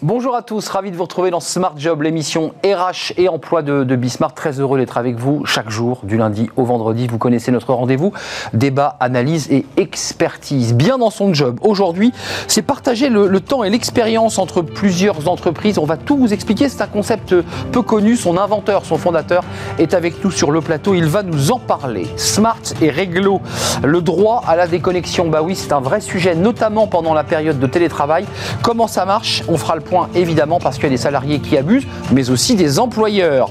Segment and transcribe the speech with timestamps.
[0.00, 3.82] Bonjour à tous, ravi de vous retrouver dans Smart Job, l'émission RH et emploi de,
[3.82, 4.32] de Bismarck.
[4.36, 7.08] Très heureux d'être avec vous chaque jour, du lundi au vendredi.
[7.08, 8.12] Vous connaissez notre rendez-vous,
[8.52, 10.74] débat, analyse et expertise.
[10.74, 11.58] Bien dans son job.
[11.62, 12.12] Aujourd'hui,
[12.46, 15.78] c'est partager le, temps et l'expérience entre plusieurs entreprises.
[15.78, 16.68] On va tout vous expliquer.
[16.68, 17.34] C'est un concept
[17.72, 18.14] peu connu.
[18.14, 19.42] Son inventeur, son fondateur
[19.80, 20.94] est avec nous sur le plateau.
[20.94, 22.06] Il va nous en parler.
[22.14, 23.40] Smart et réglo,
[23.82, 25.26] le droit à la déconnexion.
[25.28, 28.26] Bah oui, c'est un vrai sujet, notamment pendant la période de télétravail.
[28.62, 29.42] Comment ça marche?
[29.48, 32.54] On fera le point évidemment parce qu'il y a des salariés qui abusent, mais aussi
[32.54, 33.50] des employeurs.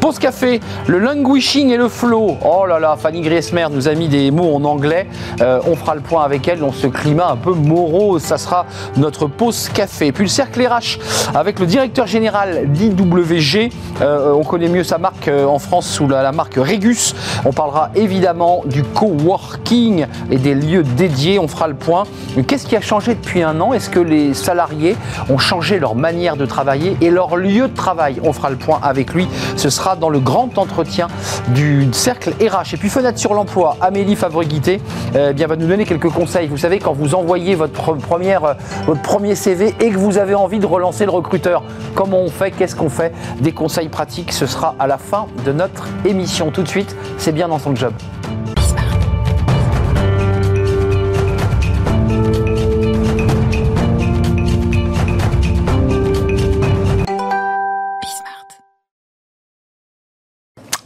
[0.00, 2.38] Pause café, le languishing et le flow.
[2.44, 5.06] Oh là là, Fanny Griesmer nous a mis des mots en anglais.
[5.42, 8.22] Euh, on fera le point avec elle dans ce climat un peu morose.
[8.22, 8.66] Ça sera
[8.96, 10.10] notre pause café.
[10.12, 10.98] Puis le cercle RH
[11.34, 13.70] avec le directeur général d'IWG.
[14.00, 17.14] Euh, on connaît mieux sa marque euh, en France sous la, la marque Regus.
[17.44, 21.38] On parlera évidemment du coworking et des lieux dédiés.
[21.38, 22.04] On fera le point.
[22.46, 23.74] Qu'est-ce qui a changé depuis un an?
[23.74, 24.96] Est-ce que les salariés
[25.28, 28.78] ont changé leur manière de travailler et leur lieu de travail On fera le point
[28.82, 29.28] avec lui.
[29.56, 31.08] Ce sera dans le grand entretien
[31.48, 32.74] du cercle RH.
[32.74, 34.80] Et puis fenêtre sur l'emploi, Amélie Fabreguité
[35.16, 36.48] euh, bien, va nous donner quelques conseils.
[36.48, 38.54] Vous savez, quand vous envoyez votre, première, euh,
[38.86, 41.62] votre premier CV et que vous avez envie de relancer le recruteur,
[41.94, 42.50] comment on fait?
[42.50, 43.12] Qu'est-ce qu'on fait?
[43.40, 46.50] Des conseils pratiques, ce sera à la fin de notre émission.
[46.50, 47.92] Tout de suite, c'est bien dans son job.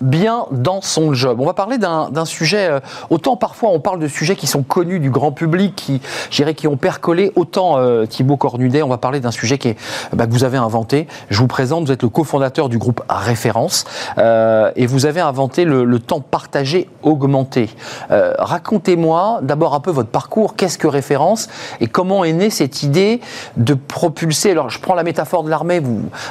[0.00, 1.40] Bien dans son job.
[1.40, 5.00] On va parler d'un sujet, euh, autant parfois on parle de sujets qui sont connus
[5.00, 9.30] du grand public, qui, qui ont percolé, autant euh, Thibaut Cornudet, on va parler d'un
[9.30, 9.76] sujet qui est,
[10.12, 11.06] bah, que vous avez inventé.
[11.30, 13.84] Je vous présente, vous êtes le cofondateur du groupe Référence
[14.18, 17.70] euh, et vous avez inventé le, le temps partagé augmenté.
[18.10, 21.48] Euh, Racontez-moi d'abord un peu votre parcours, qu'est-ce que Référence
[21.80, 23.20] et comment est née cette idée
[23.56, 25.82] de propulser, alors je prends la métaphore de l'armée,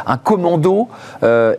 [0.06, 0.88] un commando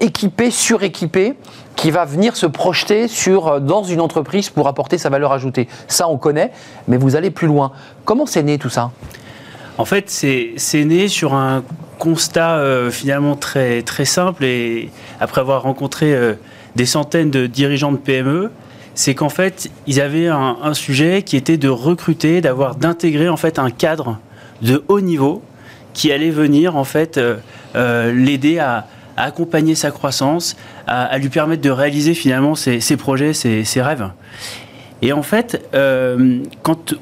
[0.01, 1.37] équipé, suréquipé,
[1.79, 5.69] qui va venir se projeter sur, euh, dans une entreprise pour apporter sa valeur ajoutée.
[5.87, 6.51] Ça, on connaît,
[6.89, 7.71] mais vous allez plus loin.
[8.05, 8.91] Comment c'est né tout ça?
[9.79, 11.63] En fait, c'est né sur un
[12.01, 14.91] constat euh, finalement très, très simple et
[15.21, 16.35] après avoir rencontré euh,
[16.75, 18.51] des centaines de dirigeants de PME,
[18.97, 23.61] c'est qu'en fait, ils avaient un, sujet qui était de recruter, d'avoir, d'intégrer en fait
[23.61, 24.19] un cadre
[24.63, 25.43] de haut niveau
[25.95, 27.21] qui allait venir en fait
[27.75, 28.87] l'aider à,
[29.19, 30.57] à accompagner sa croissance,
[30.87, 34.09] à, à, lui permettre de réaliser finalement ses, ses projets, ses, ses, rêves.
[35.03, 36.95] Et en fait, euh, quand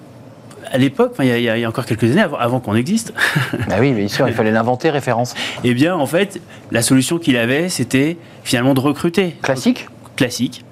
[0.72, 3.12] à l'époque, il, il, y a encore quelques années, avant, avant qu'on existe.
[3.68, 5.34] bah oui, bien sûr, il fallait l'inventer, référence.
[5.62, 6.40] Eh bien, en fait,
[6.72, 9.36] la solution qu'il avait, c'était finalement de recruter.
[9.42, 9.86] Classique?
[10.16, 10.64] Classique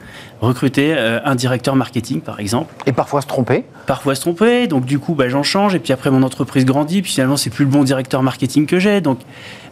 [0.44, 2.75] recruter euh, un directeur marketing, par exemple.
[2.87, 3.65] Et parfois se tromper.
[3.87, 4.66] Parfois se tromper.
[4.66, 5.75] Donc du coup, bah, j'en change.
[5.75, 7.03] Et puis après, mon entreprise grandit.
[7.03, 9.00] Puis finalement, c'est plus le bon directeur marketing que j'ai.
[9.00, 9.19] Donc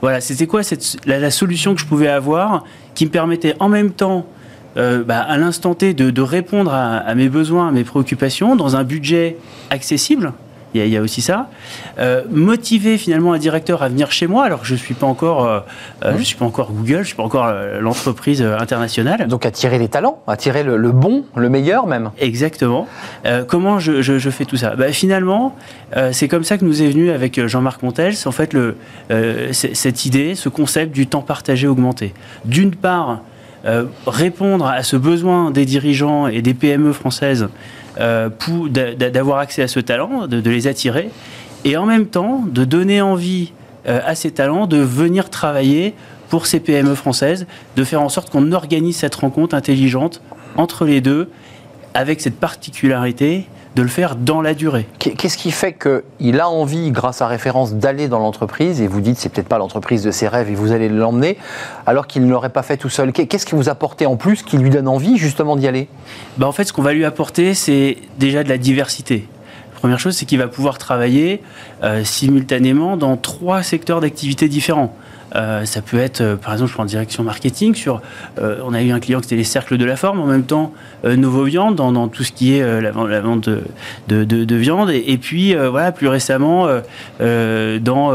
[0.00, 3.68] voilà, c'était quoi cette, la, la, solution que je pouvais avoir qui me permettait en
[3.68, 4.26] même temps,
[4.76, 8.56] euh, bah, à l'instant T, de, de répondre à, à, mes besoins, à mes préoccupations,
[8.56, 9.36] dans un budget
[9.70, 10.32] accessible?
[10.74, 11.48] Il y, a, il y a aussi ça.
[11.98, 15.06] Euh, motiver finalement un directeur à venir chez moi, alors que je ne suis pas
[15.06, 15.60] encore, euh,
[16.02, 16.18] mmh.
[16.18, 19.28] je suis pas encore Google, je ne suis pas encore euh, l'entreprise internationale.
[19.28, 22.10] Donc attirer les talents, attirer le, le bon, le meilleur même.
[22.18, 22.86] Exactement.
[23.26, 24.74] Euh, comment je, je, je, fais tout ça?
[24.76, 25.56] Bah, Finalement,
[26.12, 28.76] c'est comme ça que nous est venu avec Jean-Marc Montel, c'est en fait le,
[29.52, 32.14] cette idée, ce concept du temps partagé augmenté.
[32.44, 33.20] D'une part,
[34.06, 37.48] répondre à ce besoin des dirigeants et des PME françaises euh,
[38.38, 41.10] pour d'avoir accès à ce talent, de, de, les attirer,
[41.64, 43.53] et en même temps de donner envie
[43.86, 45.94] euh, à ces talents de venir travailler
[46.28, 50.22] pour ces PME françaises, de faire en sorte qu'on organise cette rencontre intelligente
[50.56, 51.31] entre les deux,
[51.94, 54.86] avec cette particularité de le faire dans la durée.
[54.98, 59.18] Qu'est-ce qui fait qu'il a envie, grâce à référence, d'aller dans l'entreprise et vous dites
[59.18, 61.38] c'est peut-être pas l'entreprise de ses rêves et vous allez l'emmener,
[61.86, 63.12] alors qu'il ne l'aurait pas fait tout seul?
[63.12, 65.88] Qu'est-ce qui vous apportez en plus qui lui donne envie justement d'y aller?
[66.36, 69.26] Ben En fait, ce qu'on va lui apporter, c'est déjà de la diversité.
[69.72, 71.42] La première chose, c'est qu'il va pouvoir travailler
[71.82, 74.94] euh, simultanément dans trois secteurs d'activité différents.
[75.34, 77.75] Euh, ça peut être, euh, par exemple, je prends direction marketing.
[77.75, 78.02] Sur,
[78.40, 80.44] euh, on a eu un client qui était les cercles de la forme, en même
[80.44, 80.73] temps
[81.05, 83.62] Novo Viande dans, dans, tout ce qui est la, la, vente de,
[84.08, 86.69] de, de, de, viande, et, et puis voilà, plus récemment
[87.19, 88.12] dans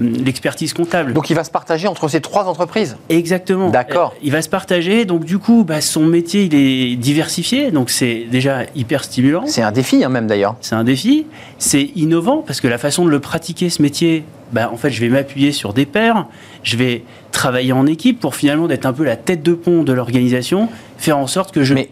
[0.00, 1.12] l'expertise comptable.
[1.12, 2.96] Donc il va se partager entre ces trois entreprises?
[3.08, 3.70] Exactement.
[3.70, 4.14] D'accord.
[4.22, 5.04] il va se partager.
[5.04, 9.44] Donc du coup, bah, son métier il est diversifié, donc c'est déjà hyper stimulant.
[9.46, 10.56] C'est un défi hein, même d'ailleurs.
[10.60, 11.26] C'est un défi.
[11.58, 15.00] C'est innovant parce que la façon de le pratiquer ce métier bah, en fait, je
[15.00, 16.26] vais m'appuyer sur des pairs,
[16.62, 19.92] je vais travailler en équipe pour finalement d'être un peu la tête de pont de
[19.92, 20.68] l'organisation,
[20.98, 21.74] faire en sorte que je...
[21.74, 21.90] Mais...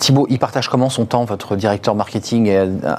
[0.00, 2.52] Thibault, il partage comment son temps, votre directeur marketing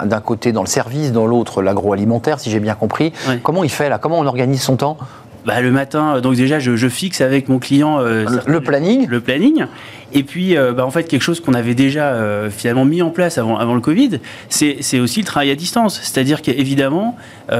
[0.05, 3.11] D'un côté dans le service, dans l'autre l'agroalimentaire, si j'ai bien compris.
[3.27, 3.41] Ouais.
[3.43, 3.97] Comment il fait là?
[3.97, 4.97] Comment on organise son temps?
[5.45, 9.05] Bah, le matin, donc déjà, je, fixe avec mon client le, planning.
[9.05, 9.65] Le planning.
[10.13, 12.15] Et puis, bah, en fait, quelque chose qu'on avait déjà
[12.49, 14.19] finalement mis en place avant, avant le Covid,
[14.49, 15.99] c'est aussi le travail à distance.
[16.01, 17.17] C'est-à-dire qu'évidemment,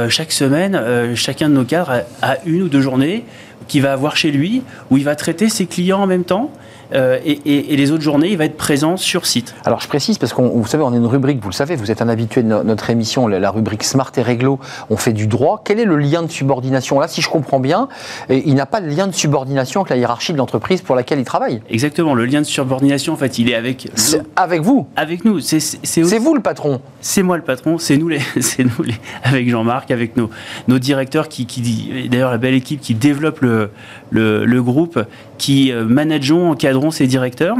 [0.10, 3.26] chaque semaine, chacun de nos cadres a, une ou deux journées
[3.68, 6.52] qu'il va avoir chez lui, où il va traiter ses clients en même temps.
[6.94, 9.56] Euh, et, les autres journées, il va être présent sur site.
[9.66, 11.92] Alors je précise parce que vous savez, on est une rubrique, vous le savez, vous
[11.92, 15.62] êtes un habitué de notre émission, la, rubrique Smart et Réglo, on fait du droit.
[15.64, 17.00] Quel est le lien de subordination?
[17.00, 17.88] Là, si je comprends bien,
[18.30, 21.26] il n'a pas de lien de subordination avec la hiérarchie de l'entreprise pour laquelle il
[21.26, 21.62] travaille.
[21.70, 23.90] Exactement, le lien de subordination, en fait, il est avec...
[24.36, 25.40] avec vous Avec nous.
[25.40, 28.20] C'est vous le patron C'est moi le patron, c'est nous, les,
[28.60, 30.30] nous les, avec Jean-Marc, avec nos,
[30.68, 33.72] nos directeurs, qui, qui d'ailleurs la belle équipe qui développe le,
[34.10, 35.00] le, le groupe,
[35.38, 37.56] qui euh, manageons, encadrons ces directeurs.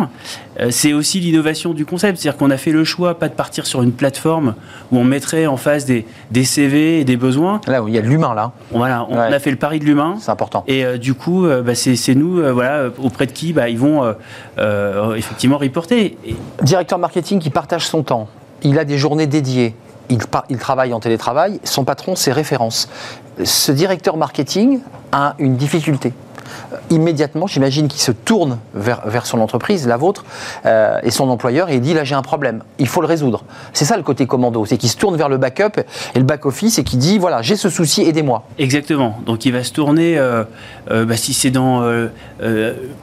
[0.60, 3.66] Euh, c'est aussi l'innovation du concept, c'est-à-dire qu'on a fait le choix pas de partir
[3.66, 4.56] sur une plateforme
[4.92, 7.62] où on mettrait en face des, des CV et des besoins.
[7.68, 8.52] Là où il y a de l'humain là.
[8.72, 10.18] Voilà, on, a fait le pari de l'humain.
[10.20, 10.64] C'est important.
[10.68, 14.14] Et euh, du coup, bah, c'est nous, voilà, auprès de qui bah, ils vont
[15.16, 16.18] effectivement reporter.
[16.62, 18.28] Directeur marketing qui partage son temps,
[18.64, 19.76] il a des journées dédiées.
[20.10, 20.20] Il,
[20.50, 22.88] il, travaille en télétravail, son patron, c'est référence.
[23.44, 24.80] Ce directeur marketing
[25.12, 26.14] a une difficulté
[26.90, 30.26] immédiatement, j'imagine qu'il se tourne vers, vers, son entreprise, la vôtre,
[30.66, 33.44] euh, et son employeur, et il dit là j'ai un problème, il faut le résoudre.
[33.74, 35.80] C'est ça le côté commando, c'est qu'il se tourne vers le backup
[36.16, 38.46] et le back-office et qui dit voilà j'ai ce souci, aidez-moi.
[38.58, 40.44] Exactement, donc il va se tourner, euh,
[40.92, 41.84] euh, bah, si c'est dans,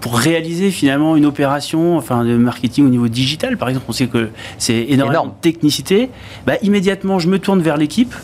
[0.00, 4.06] pour réaliser finalement une opération enfin, de marketing au niveau digital, par exemple, on sait
[4.06, 6.11] que c'est énormément de technicité,
[6.47, 8.14] bah, immédiatement je me tourne vers l'équipe,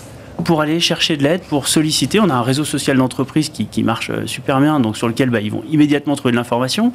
[0.40, 2.20] pour aller chercher de l'aide, pour solliciter.
[2.20, 5.31] On a un réseau social d'entreprise qui, qui, marche euh, super bien, donc sur lequel
[5.31, 6.92] bah, ils vont immédiatement trouver de l'information.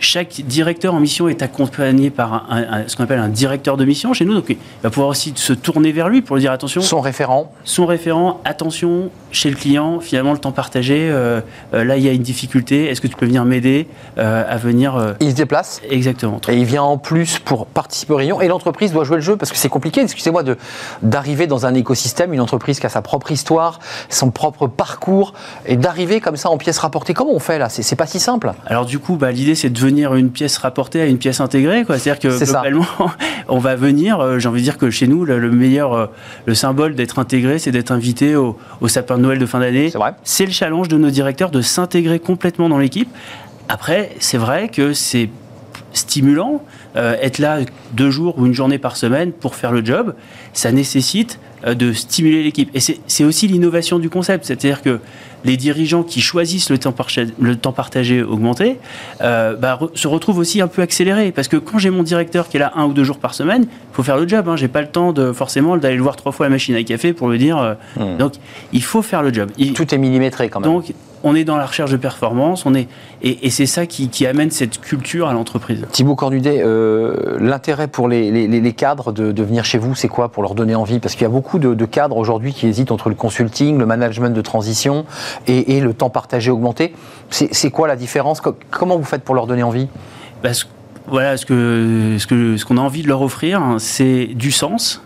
[0.00, 2.46] Chaque directeur en mission est accompagné par
[2.86, 4.34] ce qu'on appelle un directeur de mission chez nous.
[4.34, 6.82] Donc, il va pouvoir aussi se tourner vers lui pour lui dire attention.
[6.82, 7.54] Son référent.
[7.64, 11.08] Son référent, attention, chez le client, finalement, le temps partagé.
[11.10, 11.40] Euh,
[11.74, 12.86] euh, là, il y a une difficulté.
[12.86, 13.86] Est-ce que tu peux venir m'aider
[14.16, 15.16] à venir.
[15.20, 15.80] il se déplace.
[15.90, 16.40] Exactement.
[16.48, 18.40] Et il vient en plus pour participer aux réunions.
[18.40, 20.42] Et l'entreprise doit jouer le jeu parce que c'est compliqué, excusez-moi,
[21.02, 25.34] d'arriver dans un écosystème, une entreprise qui a sa propre histoire, son propre parcours,
[25.66, 27.14] et d'arriver comme ça en pièces rapportées.
[27.14, 27.68] Comment on fait là?
[27.68, 28.52] C'est pas si simple.
[28.66, 31.84] Alors, du coup, bah, l'idée, c'est de venir une pièce rapportée à une pièce intégrée.
[31.86, 32.86] C'est-à-dire que globalement,
[33.48, 36.06] on va venir, euh, j'ai envie de dire que chez nous, le, meilleur, euh,
[36.46, 39.90] le symbole d'être intégré, c'est d'être invité au, sapin de Noël de fin d'année.
[40.22, 43.08] C'est le challenge de nos directeurs de s'intégrer complètement dans l'équipe.
[43.68, 45.30] Après, c'est vrai que c'est
[45.94, 46.62] stimulant.
[46.96, 47.60] Euh, être là
[47.92, 50.14] deux jours ou une journée par semaine pour faire le job,
[50.52, 52.70] ça nécessite de stimuler l'équipe.
[52.74, 54.44] Et c'est aussi l'innovation du concept.
[54.44, 55.00] C'est-à-dire que
[55.44, 58.78] les dirigeants qui choisissent le temps, partagé, le temps partagé augmenté
[59.20, 61.32] euh, bah, se retrouvent aussi un peu accélérés.
[61.32, 63.62] Parce que quand j'ai mon directeur qui est là un ou deux jours par semaine,
[63.64, 64.48] il faut faire le job.
[64.48, 64.56] Hein.
[64.56, 66.82] J'ai pas le temps de forcément d'aller le voir trois fois à la machine à
[66.82, 67.58] café pour lui dire.
[67.58, 68.16] Euh, hmm.
[68.16, 68.34] Donc
[68.72, 69.50] il faut faire le job.
[69.74, 70.70] Tout est millimétré quand même.
[70.70, 70.92] Donc
[71.24, 72.86] on est dans la recherche de performance, on est,
[73.22, 75.84] et, c'est ça qui, amène cette culture à l'entreprise.
[75.90, 80.54] Thibaut Cornudet, euh, l'intérêt pour les, cadres de, venir chez vous, c'est quoi pour leur
[80.54, 81.00] donner envie?
[81.00, 84.34] Parce qu'il y a beaucoup de, cadres aujourd'hui qui hésitent entre le consulting, le management
[84.34, 85.06] de transition
[85.46, 86.94] et, le temps partagé augmenté.
[87.30, 88.42] C'est quoi la différence?
[88.70, 89.88] Comment vous faites pour leur donner envie?
[91.08, 94.50] Voilà, ce qu'on ce que, ce qu'on a envie de leur offrir, hein, c'est du
[94.50, 95.02] sens,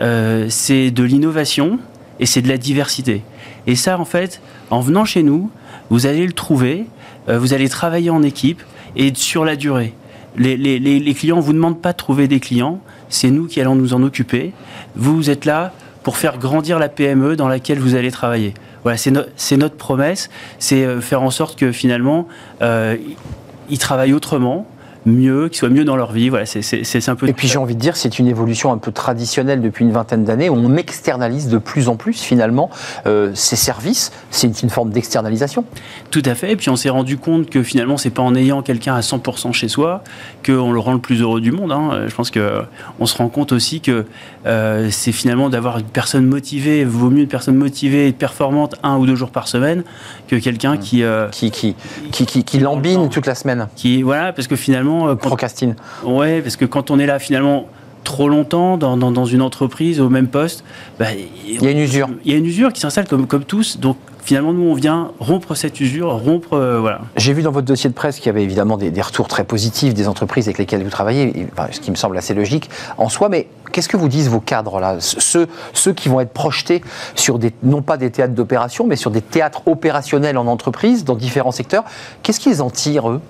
[0.00, 1.78] euh, c'est de l'innovation
[2.20, 3.22] et c'est de la diversité.
[3.66, 4.40] Et ça, en fait,
[4.70, 5.50] en venant chez nous,
[5.90, 6.86] vous allez le trouver,
[7.28, 8.62] euh, vous allez travailler en équipe
[8.96, 9.94] et sur la durée.
[10.36, 13.94] Les, clients ne vous demandent pas de trouver des clients, c'est nous qui allons nous
[13.94, 14.52] en occuper.
[14.96, 18.52] Vous, êtes là pour faire grandir la PME dans laquelle vous allez travailler.
[18.82, 20.28] Voilà, c'est notre promesse,
[20.58, 22.28] c'est euh, faire en sorte que finalement,
[22.60, 22.96] euh,
[23.70, 24.66] ils travaillent autrement,
[25.06, 26.28] mieux, qui soient mieux dans leur vie.
[26.28, 27.28] Voilà, c'est un peu.
[27.28, 30.24] Et puis j'ai envie de dire, c'est une évolution un peu traditionnelle depuis une vingtaine
[30.24, 32.70] d'années où on externalise de plus en plus finalement
[33.06, 34.12] euh, ces services.
[34.30, 35.64] C'est une forme d'externalisation.
[36.10, 36.52] Tout à fait.
[36.52, 39.52] Et puis on s'est rendu compte que finalement, c'est pas en ayant quelqu'un à 100%
[39.52, 40.02] chez soi
[40.44, 41.72] qu'on le rend le plus heureux du monde.
[41.72, 42.04] Hein.
[42.06, 42.62] Je pense que
[43.00, 44.06] on se rend compte aussi que
[44.46, 46.84] euh, c'est finalement d'avoir une personne motivée.
[46.84, 49.84] Vaut mieux une personne motivée et performante un ou deux jours par semaine
[50.28, 51.74] que quelqu'un qui, euh, qui, qui,
[52.12, 53.68] qui, qui, qui lambine toute la semaine.
[53.76, 55.76] Qui voilà, parce que finalement euh, Procrastine.
[56.04, 57.66] Ouais, parce que quand on est là finalement
[58.04, 60.62] trop longtemps dans, dans, une entreprise au même poste,
[60.98, 61.06] bah,
[61.46, 62.08] il y a une usure.
[62.24, 63.78] Il y a une usure qui s'installe comme, comme tous.
[63.78, 66.54] Donc finalement, nous, on vient rompre cette usure, rompre.
[66.54, 67.00] Euh, voilà.
[67.16, 69.94] J'ai vu dans votre dossier de presse qu'il y avait évidemment des, retours très positifs
[69.94, 73.48] des entreprises avec lesquelles vous travaillez, ce qui me semble assez logique en soi, mais
[73.72, 74.96] qu'est-ce que vous disent vos cadres là?
[75.00, 76.82] Ceux, ceux qui vont être projetés
[77.14, 81.16] sur des, non pas des théâtres d'opération, mais sur des théâtres opérationnels en entreprise, dans
[81.16, 81.84] différents secteurs,
[82.22, 83.20] qu'est-ce qu'ils en tirent, eux?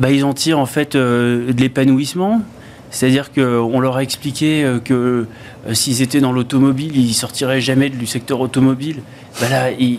[0.00, 2.42] Bah, ils en tirent en fait euh, de l'épanouissement.
[2.90, 5.26] C'est-à-dire qu'on leur a expliqué euh, que
[5.66, 9.02] euh, s'ils étaient dans l'automobile, ils sortiraient jamais du secteur automobile.
[9.40, 9.98] Bah là, ils,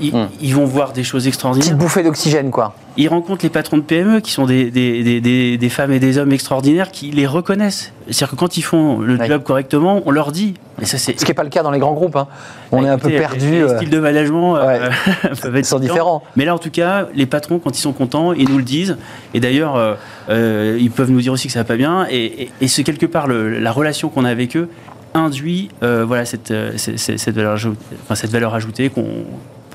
[0.00, 0.28] ils, Hmm.
[0.40, 1.68] ils vont voir des choses extraordinaires.
[1.68, 2.74] Petite bouffée d'oxygène, quoi.
[2.96, 5.98] Ils rencontrent les patrons de PME qui sont des, des, des- des- des femmes et
[6.00, 7.92] des hommes extraordinaires qui les reconnaissent.
[8.08, 9.28] C'est-à-dire que quand ils font le Ouais.
[9.28, 10.54] job correctement, on leur dit.
[10.82, 12.16] Et ça, c'est Ce qui n'est pas le cas dans les grands groupes.
[12.16, 12.26] hein.
[12.72, 13.50] On est un peu perdu.
[13.50, 14.80] Les euh, styles de management euh, Ouais.
[15.42, 16.22] peuvent être sont différents.
[16.36, 18.96] Mais là, en tout cas, les patrons, quand ils sont contents, ils nous le disent.
[19.34, 19.94] Et d'ailleurs, euh,
[20.28, 22.06] euh, ils peuvent nous dire aussi que ça va pas bien.
[22.10, 24.68] Et, et- et c'est quelque part le- la relation qu'on a avec eux
[25.14, 29.06] induit euh, voilà, euh, cette- cette valeur, ajoutée- enfin, cette valeur ajoutée, qu'on,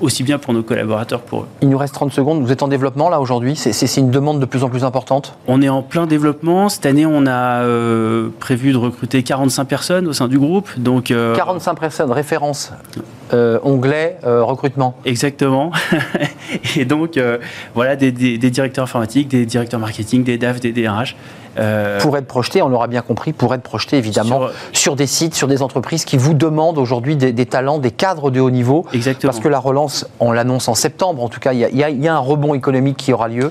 [0.00, 1.46] aussi bien pour nos collaborateurs que pour eux.
[1.62, 2.42] Il nous reste 30 secondes.
[2.42, 3.56] Vous êtes en développement là aujourd'hui?
[3.56, 5.34] C'est- une demande de plus en plus importante?
[5.48, 6.68] On est en plein développement.
[6.68, 10.68] Cette année, on a euh, prévu de recruter 45 personnes au sein du groupe.
[10.76, 12.72] Donc, euh, 45 personnes, référence,
[13.32, 14.94] euh, onglet, euh, recrutement.
[15.04, 15.72] Exactement.
[16.76, 17.38] et donc, euh,
[17.74, 21.16] voilà, des, des- des directeurs informatiques, des directeurs marketing, des DAF, des DRH.
[21.58, 25.06] euh, Pour être projeté, on l'aura bien compris, pour être projeté évidemment Sur- sur, des
[25.06, 28.50] sites, sur des entreprises qui vous demandent aujourd'hui des, des talents, des cadres de haut
[28.50, 28.84] niveau.
[28.92, 29.32] Exactement.
[29.32, 31.90] Parce que la relance, on l'annonce en septembre, en tout cas, il y y a-
[31.90, 33.50] il y a un rebond économique qui aura lieu.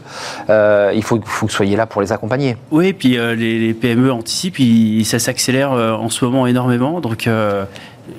[0.49, 2.55] Il faut, faut que vous soyez là pour les accompagner.
[2.71, 7.01] Oui, puis euh, les, les PME anticipent, ça s'accélère en ce moment énormément.
[7.01, 7.27] Donc,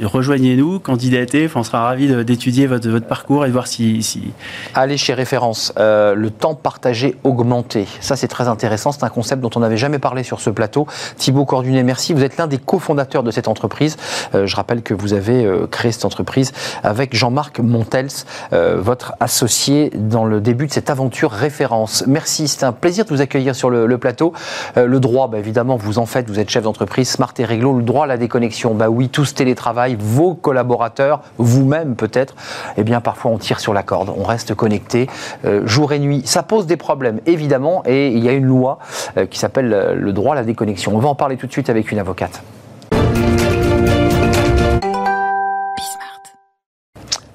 [0.02, 1.48] rejoignez-nous, candidatez.
[1.54, 4.32] On sera ravis d'étudier votre, parcours et de voir si.
[4.74, 7.86] Allez chez Référence, euh, le temps partagé augmenté.
[8.00, 8.92] Ça, c'est très intéressant.
[8.92, 10.86] C'est un concept dont on n'avait jamais parlé sur ce plateau.
[11.16, 12.12] Thibaut Cordunet, merci.
[12.12, 13.96] Vous êtes l'un des cofondateurs de cette entreprise.
[14.34, 16.52] Euh, je rappelle que vous avez euh, créé cette entreprise
[16.82, 18.08] avec Jean-Marc Montels,
[18.52, 22.04] votre associé dans le début de cette aventure Référence.
[22.06, 22.48] Merci.
[22.48, 24.32] C'était un plaisir de vous accueillir sur le, plateau.
[24.76, 26.28] Le droit, bah, évidemment, vous en faites.
[26.28, 27.76] Vous êtes chef d'entreprise, Smart et Réglo.
[27.76, 32.34] Le droit à la déconnexion, bah oui, tous télétravail, vos collaborateurs, vous-même peut-être.
[32.76, 34.12] Eh bien, parfois, on tire sur la corde.
[34.16, 35.08] On reste connecté
[35.44, 36.22] euh, jour et nuit.
[36.24, 38.78] Ça pose des problèmes, évidemment, et il y a une loi
[39.16, 40.94] euh, qui s'appelle euh, le droit à la déconnexion.
[40.94, 42.42] On va en parler tout de suite avec une avocate.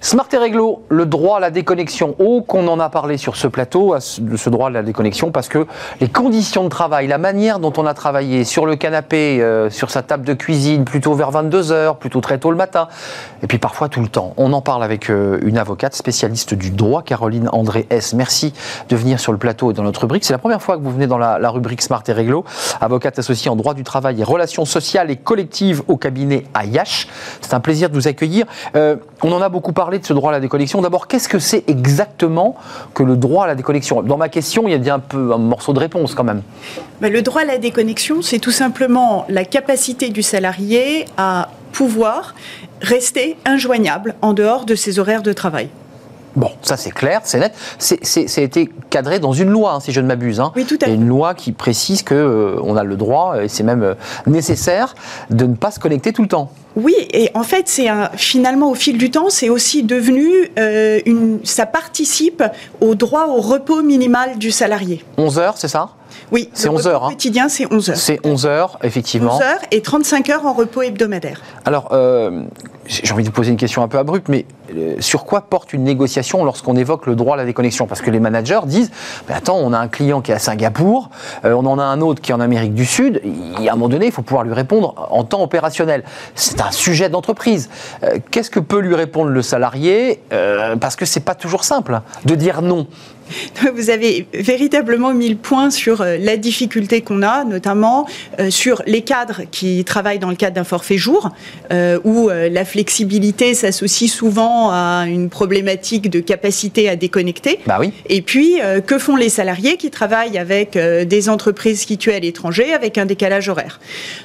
[0.03, 2.15] Smart et Réglo, le droit à la déconnexion.
[2.17, 5.67] Oh, qu'on en a parlé sur ce plateau, ce- droit à la déconnexion, parce que
[5.99, 9.91] les conditions de travail, la manière dont on a travaillé sur le canapé, euh, sur
[9.91, 12.87] sa table de cuisine, plutôt vers 22h, plutôt très tôt le matin,
[13.43, 14.33] et puis parfois tout le temps.
[14.37, 18.15] On en parle avec euh, une avocate spécialiste du droit, Caroline André S.
[18.15, 18.53] Merci
[18.89, 20.25] de venir sur le plateau et dans notre rubrique.
[20.25, 22.43] C'est la première fois que vous venez dans la, rubrique Smart et Réglo.
[22.81, 27.07] Avocate associée en droit du travail et relations sociales et collectives au cabinet Ayash.
[27.41, 28.47] C'est un plaisir de vous accueillir.
[28.75, 30.81] Euh, on en a beaucoup parlé de ce droit à la déconnexion.
[30.81, 32.55] D'abord, qu'est-ce que c'est exactement
[32.93, 35.33] que le droit à la déconnexion Dans ma question, il y a bien un peu
[35.33, 36.41] un morceau de réponse quand même.
[37.01, 42.35] Ben, le droit à la déconnexion, c'est tout simplement la capacité du salarié à pouvoir
[42.81, 45.69] rester injoignable en dehors de ses horaires de travail.
[46.35, 47.53] Bon, ça c'est clair, c'est net.
[47.77, 50.39] C'est, été cadré dans une loi, hein, si je ne m'abuse.
[50.39, 50.51] hein.
[50.55, 50.93] Oui, tout à fait.
[50.93, 53.93] une loi qui précise que euh, on a le droit, et c'est même euh,
[54.27, 54.95] nécessaire,
[55.29, 56.51] de ne pas se connecter tout le temps.
[56.77, 61.39] Oui, et en fait, c'est finalement au fil du temps, c'est aussi devenu euh, une,
[61.43, 62.43] ça participe
[62.79, 65.03] au droit au repos minimal du salarié.
[65.17, 65.89] 11 heures, c'est ça?
[66.31, 67.09] Oui, C'est le 11 heures, repos hein.
[67.09, 67.97] quotidien, c'est 11 heures.
[67.97, 69.35] C'est 11 heures, effectivement.
[69.35, 71.41] 11 heures et 35 heures en repos hebdomadaire.
[71.65, 72.43] Alors, euh,
[72.87, 74.45] j'ai envie de poser une question un peu abrupte, mais
[74.75, 77.87] euh, sur quoi porte une négociation lorsqu'on évoque le droit à la déconnexion?
[77.87, 78.91] Parce que les managers disent
[79.27, 81.09] Mais attends, on a un client qui est à Singapour,
[81.45, 83.75] euh, on en a un autre qui est en Amérique du Sud, il, à un
[83.75, 86.03] moment donné, il faut pouvoir lui répondre en temps opérationnel.
[86.35, 87.69] C'est un sujet d'entreprise.
[88.03, 90.21] Euh, Qu'est-ce que peut lui répondre le salarié
[90.79, 92.87] Parce que c'est pas toujours simple de dire non.
[93.75, 98.05] Vous avez véritablement mis le point sur la difficulté qu'on a, notamment
[98.49, 101.29] sur les cadres qui travaillent dans le cadre d'un forfait jour,
[102.03, 107.59] où la flexibilité s'associe souvent à une problématique de capacité à déconnecter.
[107.65, 107.91] Bah oui.
[108.07, 112.19] Et puis, euh, que font les salariés qui travaillent avec euh, des entreprises situées à
[112.19, 113.79] l'étranger avec un décalage horaire?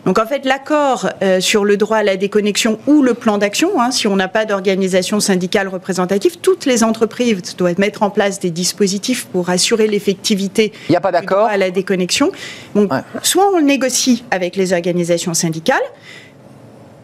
[0.04, 3.80] Donc, en fait, l'accord euh, sur le droit à la déconnexion ou le plan d'action,
[3.80, 8.38] hein, si on n'a pas d'organisation syndicale représentative, toutes les entreprises doivent mettre en place
[8.38, 12.30] des dispositifs pour assurer l'effectivité Il n'y a pas du d'accord droit à la déconnexion.
[12.74, 13.00] Donc, Ouais.
[13.22, 15.82] soit on le négocie avec les organisations syndicales.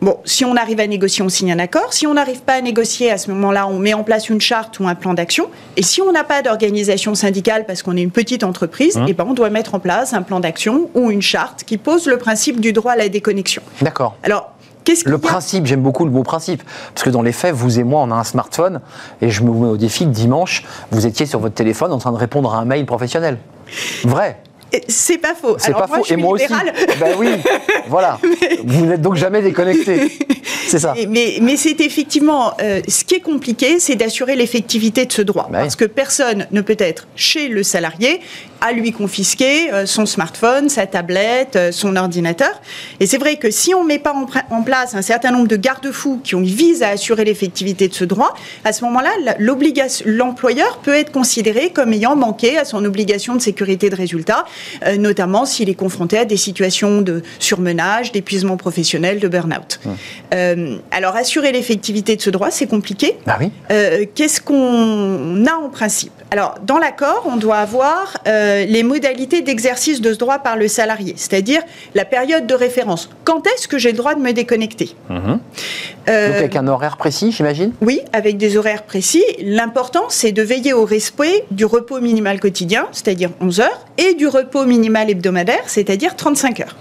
[0.03, 1.93] Bon, si on arrive à négocier, on signe un accord.
[1.93, 4.81] Si on n'arrive pas à négocier, à ce moment-là, on met en place une charte
[4.81, 5.49] ou un plan d'action.
[5.77, 9.07] Et si on n'a pas d'organisation syndicale parce qu'on est une petite entreprise, Mmh.
[9.07, 12.09] eh ben, on doit mettre en place un plan d'action ou une charte qui pose
[12.09, 13.63] le principe du droit à la déconnexion.
[13.81, 14.17] D'accord.
[14.25, 14.51] Alors,
[14.83, 17.79] qu'est-ce qu'il Le principe, j'aime beaucoup le mot principe, parce que dans les faits, vous
[17.79, 18.81] et moi, on a un smartphone,
[19.21, 22.11] et je me mets au défi que dimanche, vous étiez sur votre téléphone en train
[22.11, 23.39] de répondre à un mail professionnel.
[24.03, 24.42] Vrai,
[24.89, 25.57] C'est pas faux.
[25.59, 26.45] c'est pas moi, faux, je suis et moi aussi.
[26.45, 26.73] libérale.
[26.99, 27.29] Ben oui,
[27.89, 28.19] voilà.
[28.65, 30.11] Vous n'êtes donc jamais déconnecté.
[30.69, 30.95] c'est ça.
[31.09, 35.49] Mais, mais, c'est effectivement euh, ce qui est compliqué, c'est d'assurer l'effectivité de ce droit,
[35.51, 38.21] bah parce que personne ne peut être chez le salarié
[38.63, 42.53] à lui confisquer euh, son smartphone, sa tablette, euh, son ordinateur.
[43.01, 44.15] Et c'est vrai que si on ne met pas
[44.51, 48.35] en, place un certain nombre de garde-fous qui visent à assurer l'effectivité de ce droit,
[48.65, 49.11] à ce moment-là,
[50.07, 54.45] l'employeur peut être considéré comme ayant manqué à son obligation de sécurité de résultat,
[54.85, 59.81] euh, notamment s'il est confronté à des situations de surmenage, d'épuisement professionnel, de burn-out.
[60.33, 60.81] Hum.
[60.91, 63.17] alors, assurer l'effectivité de ce droit, c'est compliqué.
[63.27, 63.51] Bah oui.
[64.15, 66.13] Qu'est-ce qu'on a en principe?
[66.33, 70.67] Alors, dans l'accord, on doit avoir euh, les modalités d'exercice de ce droit par le
[70.67, 71.61] salarié, c'est-à-dire
[71.95, 73.11] la période de référence.
[73.25, 74.97] Quand est-ce que j'ai le droit de me déconnecter?
[75.11, 75.41] Mhm.
[76.09, 77.73] euh, Donc avec un horaire précis, j'imagine?
[77.83, 79.23] Oui, avec des horaires précis.
[79.43, 84.27] L'important, c'est de veiller au respect du repos minimal quotidien, c'est-à-dire 11 heures, et du
[84.27, 86.77] repos minimal hebdomadaire, c'est-à-dire 35 heures.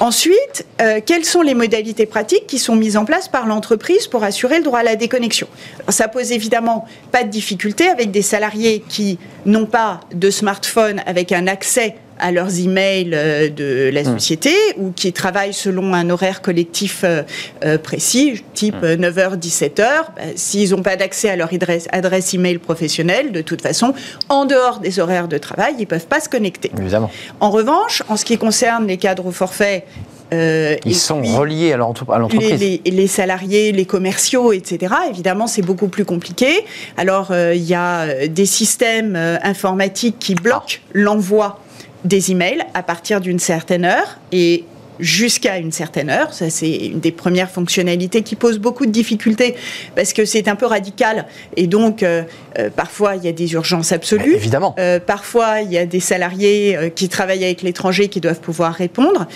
[0.00, 4.24] Ensuite, euh, quelles sont les modalités pratiques qui sont mises en place par l'entreprise pour
[4.24, 5.46] assurer le droit à la déconnexion?
[5.90, 11.32] Ça pose évidemment pas de difficulté avec des salariés qui n'ont pas de smartphone avec
[11.32, 14.18] un accès à leurs emails euh, de la hmm.
[14.18, 17.22] société ou qui travaillent selon un horaire collectif euh,
[17.64, 19.76] euh, précis, type 9h, 17h.
[19.76, 23.94] Bah, s'ils n'ont pas d'accès à leur adresse, adresse email professionnelle, de toute façon,
[24.28, 26.70] en dehors des horaires de travail, ils ne peuvent pas se connecter.
[26.78, 27.10] Évidemment.
[27.40, 29.84] En revanche, en ce qui concerne les cadres au forfait,
[30.32, 32.60] ils sont reliés à l'entreprise.
[32.60, 34.94] Les, les, salariés, les commerciaux, etc.
[35.08, 36.64] Évidemment, c'est beaucoup plus compliqué.
[36.96, 40.90] Alors, il y a des systèmes informatiques qui bloquent ah.
[40.92, 41.58] l'envoi
[42.04, 44.64] des emails à partir d'une certaine heure et
[45.00, 46.32] jusqu'à une certaine heure.
[46.32, 49.54] Ça, c'est une des premières fonctionnalités qui pose beaucoup de difficultés
[49.94, 51.26] parce que c'est un peu radical
[51.56, 52.22] et donc euh,
[52.58, 54.34] euh, parfois il y a des urgences absolues.
[54.34, 54.74] évidemment.
[54.78, 59.26] Euh, parfois il y a des salariés qui travaillent avec l'étranger qui doivent pouvoir répondre.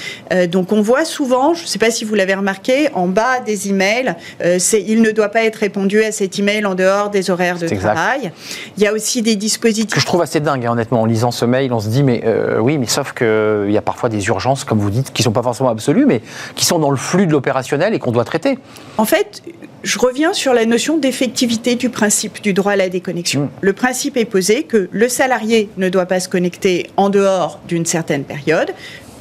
[0.51, 3.69] donc on voit souvent, je ne sais pas si vous l'avez remarqué, en bas des
[3.69, 4.15] emails,
[4.59, 7.69] c'est il ne doit pas être répondu à cet email en dehors des horaires de
[7.69, 8.33] travail.
[8.77, 9.95] Il y a aussi des dispositifs.
[9.95, 12.23] que je trouve assez dingue, hein, honnêtement, en lisant ce mail, on se dit mais
[12.61, 15.43] oui, mais sauf qu'il y a parfois des urgences, comme vous dites, qui sont pas
[15.43, 16.21] forcément absolus, mais
[16.55, 18.59] qui sont dans le flux de l'opérationnel et qu'on doit traiter.
[18.99, 19.43] En fait,
[19.83, 23.43] je reviens sur la notion d'effectivité du principe du droit à la déconnexion.
[23.43, 23.51] Mmh.
[23.61, 27.87] Le principe est posé que le salarié ne doit pas se connecter en dehors d'une
[27.87, 28.73] certaine période,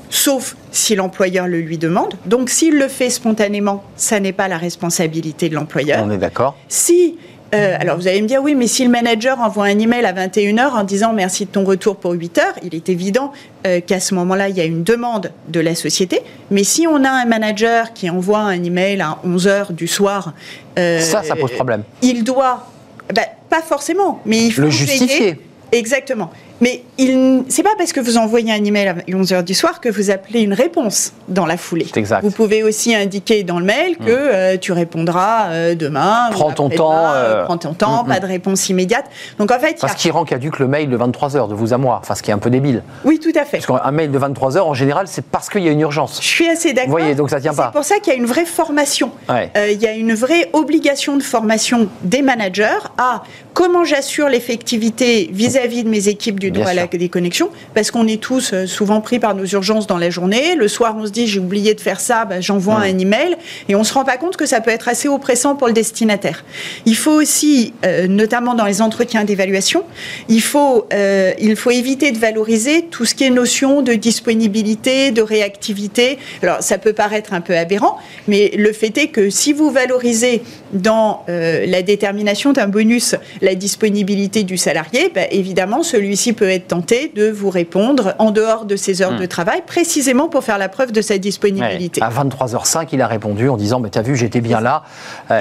[0.09, 2.13] sauf si l'employeur le lui demande.
[2.25, 6.03] Donc s'il le fait spontanément, ça n'est pas la responsabilité de l'employeur.
[6.05, 6.55] On est d'accord.
[6.67, 7.17] Si
[7.53, 10.13] euh, alors vous allez me dire, oui, mais si le manager envoie un email à
[10.13, 13.31] 21h en disant merci de ton retour pour 8h, il est évident
[13.67, 16.21] euh, qu'à ce moment-là, il y a une demande de la société.
[16.51, 20.33] Mais si on a un manager qui envoie un email à 11h du soir...
[20.79, 21.83] Euh, ça, ça pose problème.
[22.01, 22.67] Il doit...
[23.13, 24.61] Ben, pas forcément, mais il faut...
[24.61, 25.37] Le justifier.
[25.71, 26.31] Exactement.
[26.63, 29.89] Mais il, c'est pas parce que vous envoyez un email à 11h du soir que
[29.89, 31.85] vous appelez une réponse dans la foulée.
[31.93, 32.23] Exact.
[32.23, 34.07] Vous pouvez aussi indiquer dans le mail que mm.
[34.07, 36.29] euh, tu répondras euh, demain.
[36.31, 37.11] Prends ton temps.
[37.11, 39.07] Euh, prends ton temps, pas de réponse immédiate.
[39.39, 39.77] Donc en fait.
[39.81, 41.99] Parce qu'il rend caduque le mail de 23h de vous à moi.
[42.01, 42.81] Enfin, ce qui est un peu débile.
[43.03, 43.59] Oui, tout à fait.
[43.59, 46.19] Parce qu'un mail de 23h, en général, c'est parce qu'il y a une urgence.
[46.21, 46.91] Je suis assez d'accord.
[46.91, 47.71] Vous voyez, donc ça tient pas.
[47.73, 49.11] C'est pour ça qu'il y a une vraie formation.
[49.29, 53.23] il y a une vraie obligation de formation des managers à
[53.53, 58.21] comment j'assure l'effectivité vis-à-vis de mes équipes du droit à la déconnexion parce qu'on est
[58.21, 60.55] tous euh, souvent pris par nos urgences dans la journée.
[60.55, 63.35] Le soir, on se dit j'ai oublié de faire ça, bah, j'envoie un email,
[63.69, 66.43] et on se rend pas compte que ça peut être assez oppressant pour le destinataire.
[66.85, 69.83] Il faut aussi, euh, notamment dans les entretiens d'évaluation,
[70.29, 75.11] il faut euh, il faut éviter de valoriser tout ce qui est notion de disponibilité,
[75.11, 76.17] de réactivité.
[76.41, 80.43] Alors ça peut paraître un peu aberrant, mais le fait est que si vous valorisez
[80.73, 87.11] dans la détermination d'un bonus la disponibilité du salarié, bah, évidemment celui-ci peut être tenté
[87.15, 89.27] de vous répondre en dehors de ses heures de hmm.
[89.27, 92.01] travail, précisément pour faire la preuve de sa disponibilité.
[92.01, 94.83] À 23h05, il a répondu en disant, mais t'as vu, j'étais bien là.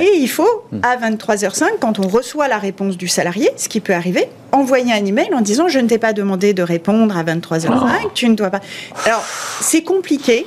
[0.01, 0.81] Et il faut, hmm.
[0.83, 5.05] à 23h05, quand on reçoit la réponse du salarié, ce qui peut arriver, envoyer un
[5.05, 8.51] email en disant, je ne t'ai pas demandé de répondre à 23h05, tu ne dois
[8.51, 8.61] pas...
[9.07, 9.25] Alors,
[9.61, 10.47] c'est compliqué,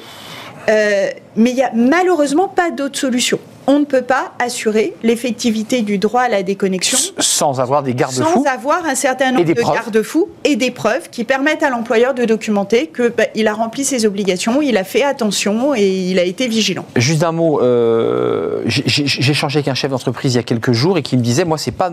[0.70, 5.82] euh, mais il n'y a malheureusement pas d'autre solution on ne peut pas assurer l'effectivité
[5.82, 8.23] du droit à la déconnexion sans avoir des garde-fous.
[8.23, 12.25] Sans avoir un certain nombre de garde-fous et des preuves qui permettent à l'employeur de
[12.25, 16.47] documenter qu'il bah, a rempli ses obligations, il a fait attention et il a été
[16.47, 16.86] vigilant.
[16.95, 20.97] Juste un mot, euh, j'ai échangé avec un chef d'entreprise il y a quelques jours
[20.97, 21.91] et qui me disait, moi, c'est pas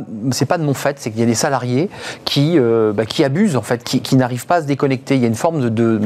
[0.48, 1.88] pas de mon fait, c'est qu'il y a des salariés
[2.24, 5.14] qui euh, bah, qui abusent en fait, qui, n'arrivent pas à se déconnecter.
[5.14, 6.00] Il y a une forme de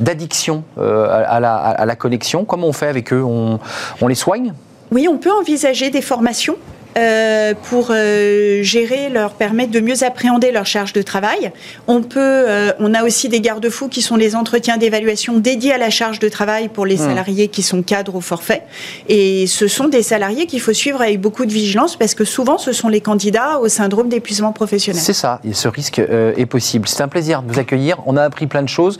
[0.00, 2.44] d'addiction euh, à, la, à, la, connexion.
[2.44, 3.22] Comment on fait avec eux?
[3.22, 3.60] On,
[4.00, 4.54] on les soigne?
[4.92, 6.58] Oui, on peut envisager des formations
[6.98, 11.50] euh, pour euh, gérer, leur permettre de mieux appréhender leur charge de travail.
[11.86, 15.78] On peut, euh, on a aussi des garde-fous qui sont les entretiens d'évaluation dédiés à
[15.78, 17.08] la charge de travail pour les Hmm.
[17.08, 18.62] salariés qui sont cadres au forfait.
[19.08, 22.58] Et ce sont des salariés qu'il faut suivre avec beaucoup de vigilance parce que souvent
[22.58, 25.00] ce sont les candidats au syndrome d'épuisement professionnel.
[25.00, 26.88] C'est ça, et ce risque est possible.
[26.88, 27.98] C'est un plaisir de vous accueillir.
[28.06, 28.98] On a appris plein de choses.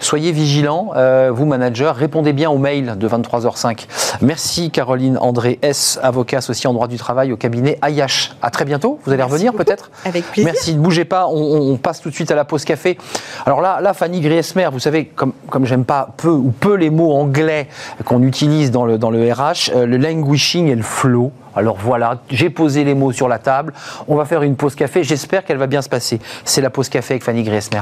[0.00, 0.92] Soyez vigilants,
[1.30, 3.86] vous managers, répondez bien aux mails de 23h05.
[4.20, 8.32] Merci Caroline André S, avocat associé en droit du travail au cabinet Ayash.
[8.42, 8.98] À très bientôt.
[9.04, 9.90] Vous allez Merci revenir peut-être?
[10.04, 10.52] Avec plaisir.
[10.52, 12.98] Merci, ne bougez pas, on passe tout de suite à la pause café.
[13.46, 16.90] Alors là, là Fanny Griesmer, vous savez, comme, comme j'aime pas peu ou peu les
[16.90, 17.68] mots anglais
[18.04, 21.32] qu'on utilise dans le, dans le RH, euh, le languishing et le flow.
[21.54, 23.72] Alors voilà, j'ai posé les mots sur la table,
[24.06, 26.20] on va faire une pause café, j'espère qu'elle va bien se passer.
[26.44, 27.80] C'est la pause café avec Fanny Griesmer.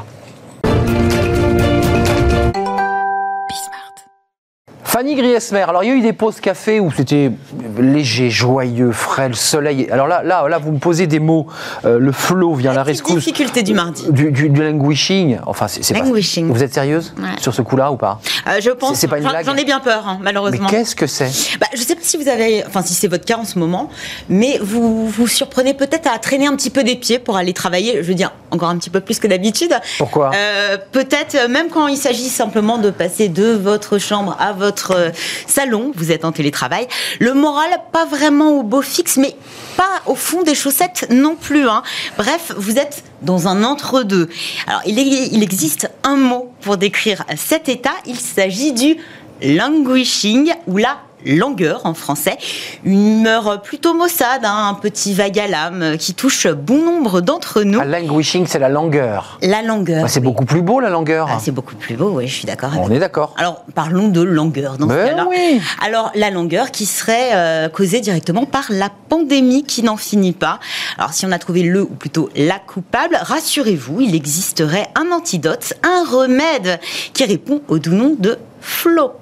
[4.96, 7.30] Fanny Griesmer, alors il y a eu des pauses café où c'était
[7.78, 9.88] léger, joyeux, frais, le soleil.
[9.90, 11.46] Alors là, là, là vous me posez des mots,
[11.84, 13.16] euh, le flow vient la Petite rescousse.
[13.16, 14.10] difficulté du mardi.
[14.10, 16.02] Du, du- du languishing, enfin c'est pas-.
[16.02, 17.24] Vous êtes sérieuse Ouais.
[17.42, 18.20] sur ce coup-là ou pas?
[18.48, 18.92] Euh, je pense.
[18.94, 20.66] C'est- c'est pas une j'en- blague J'en ai bien peur, hein, Mais malheureusement.
[20.66, 21.30] qu'est-ce que c'est?
[21.60, 23.90] Bah, je sais pas si vous avez, enfin si c'est votre cas en ce moment,
[24.30, 27.98] mais vous vous surprenez peut-être à traîner un petit peu des pieds pour aller travailler.
[28.02, 29.74] Je veux dire encore un petit peu plus que d'habitude.
[29.98, 30.30] Pourquoi?
[30.34, 35.10] Euh, Peut-être même quand il s'agit simplement de passer de votre chambre à votre euh,
[35.46, 36.86] salon, vous êtes en télétravail.
[37.18, 39.34] Le moral pas vraiment au beau fixe, mais
[39.76, 41.68] pas au fond des chaussettes non plus.
[41.68, 41.82] hein.
[42.16, 44.28] Bref, vous êtes dans un entre-deux.
[44.66, 47.94] Alors il, il existe un mot pour décrire cet état.
[48.06, 48.96] Il s'agit du
[49.42, 52.38] languishing ou la langueur en français,
[52.84, 57.62] une humeur plutôt maussade, hein, un petit vague à l'âme qui touche bon nombre d'entre
[57.62, 57.78] nous.
[57.80, 59.38] Ah, Languishing, c'est la langueur.
[59.42, 60.02] La langueur.
[60.02, 60.24] Bah, c'est oui.
[60.26, 61.28] beaucoup plus beau la langueur.
[61.30, 62.70] Ah, c'est beaucoup plus beau, oui, je suis d'accord.
[62.78, 63.34] On est d'accord.
[63.38, 65.26] alors, parlons de langueur dans ce Ben cas-là.
[65.28, 65.60] oui.
[65.84, 70.60] Alors, la langueur qui serait euh, causée directement par la pandémie qui n'en finit pas.
[70.98, 75.74] Alors, si on a trouvé le, ou plutôt la coupable, rassurez-vous, il existerait un antidote,
[75.82, 76.80] un remède
[77.12, 79.12] qui répond au doux nom de flow.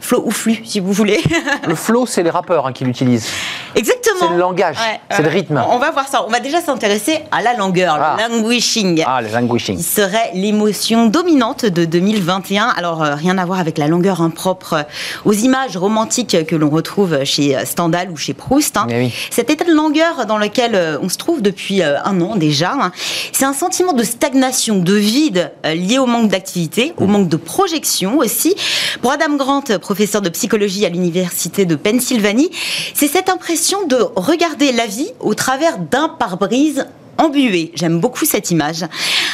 [0.00, 1.20] Flow ou flux, si vous voulez.
[1.66, 3.28] Le flow, c'est les rappeurs hein, qui l'utilisent.
[3.74, 4.20] Exactement.
[4.20, 4.76] C'est le langage,
[5.10, 5.62] c'est le rythme.
[5.70, 6.24] On va voir ça.
[6.26, 8.16] On va déjà s'intéresser à la langueur, Ah.
[8.28, 9.76] le languishing Ah, le languishing.
[9.76, 12.68] qui serait l'émotion dominante de 2021.
[12.76, 14.82] Alors, euh, rien à voir avec la longueur impropre euh,
[15.24, 18.76] aux images romantiques que l'on retrouve chez euh, Stendhal ou chez Proust.
[18.76, 18.86] hein.
[18.88, 19.12] Oui.
[19.30, 22.92] Cet état de langueur dans lequel euh, on se trouve depuis un an déjà, hein,
[23.32, 28.18] c'est un sentiment de stagnation, de vide lié au manque d'activité, au manque de projection
[28.18, 28.54] aussi.
[29.02, 32.50] Pour Adam Grant, professeur de psychologie à l'université de Pennsylvanie,
[32.94, 36.86] c'est cette impression de regarder la vie au travers d'un pare-brise
[37.18, 37.72] embué.
[37.74, 38.84] J'aime beaucoup cette image.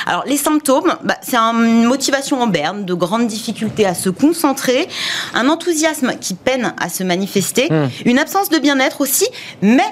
[0.07, 4.88] Alors, les symptômes, bah, c'est une motivation en berne, de grandes difficultés à se concentrer,
[5.35, 7.88] un enthousiasme qui peine à se manifester, Hmm.
[8.07, 9.26] une absence de bien-être aussi,
[9.61, 9.83] mais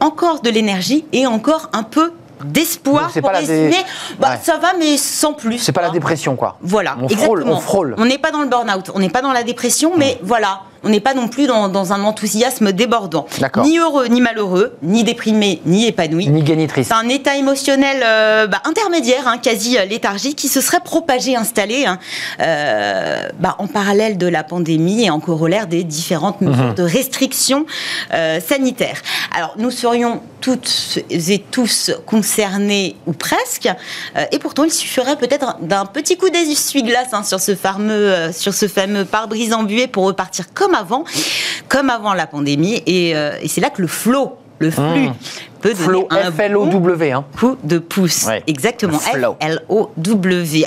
[0.00, 2.12] encore de l'énergie et encore un peu
[2.44, 3.70] d'espoir pour pas dé-.
[4.18, 4.38] Bah, Ouais.
[4.42, 5.58] Ça va, mais sans plus.
[5.58, 5.92] C'est pas la hein.
[5.92, 6.56] dépression, quoi.
[6.60, 7.56] Voilà, On frôle, exactement.
[7.56, 7.94] on frôle.
[7.98, 10.88] On n'est pas dans le burn-out, on n'est pas dans la dépression, mais voilà, on
[10.88, 13.26] n'est pas non plus dans, dans un enthousiasme débordant.
[13.64, 16.28] Ni heureux, ni malheureux, ni déprimé, ni épanoui.
[16.28, 16.88] Ni gagnitrice.
[16.88, 21.36] C'est un état émotionnel euh, bah, intermédiaire, hein, quasi euh, léthargique, qui se serait propagé,
[21.36, 21.98] installé hein,
[22.40, 26.74] euh, bah, en parallèle de la pandémie et en corollaire des différentes mesures Mhm.
[26.74, 27.64] de restrictions
[28.12, 29.00] euh, sanitaires.
[29.36, 33.68] Alors, nous serions toutes et tous concernés, ou presque,
[34.32, 38.66] et pourtant, il suffirait peut-être d'un petit coup d'essuie-glace hein, sur ce fameux, sur ce
[38.66, 41.04] fameux pare-brise embué pour repartir comme avant,
[41.68, 42.82] comme avant la pandémie.
[42.86, 45.14] Et, euh, et c'est là que le flow, le flux, Mmh.
[45.62, 47.12] peut donner Flow, un F-L-O-W.
[47.12, 47.24] Hein.
[47.38, 48.24] coup de pouce.
[48.26, 48.42] Ouais.
[48.46, 48.98] Exactement.
[48.98, 49.36] Flow.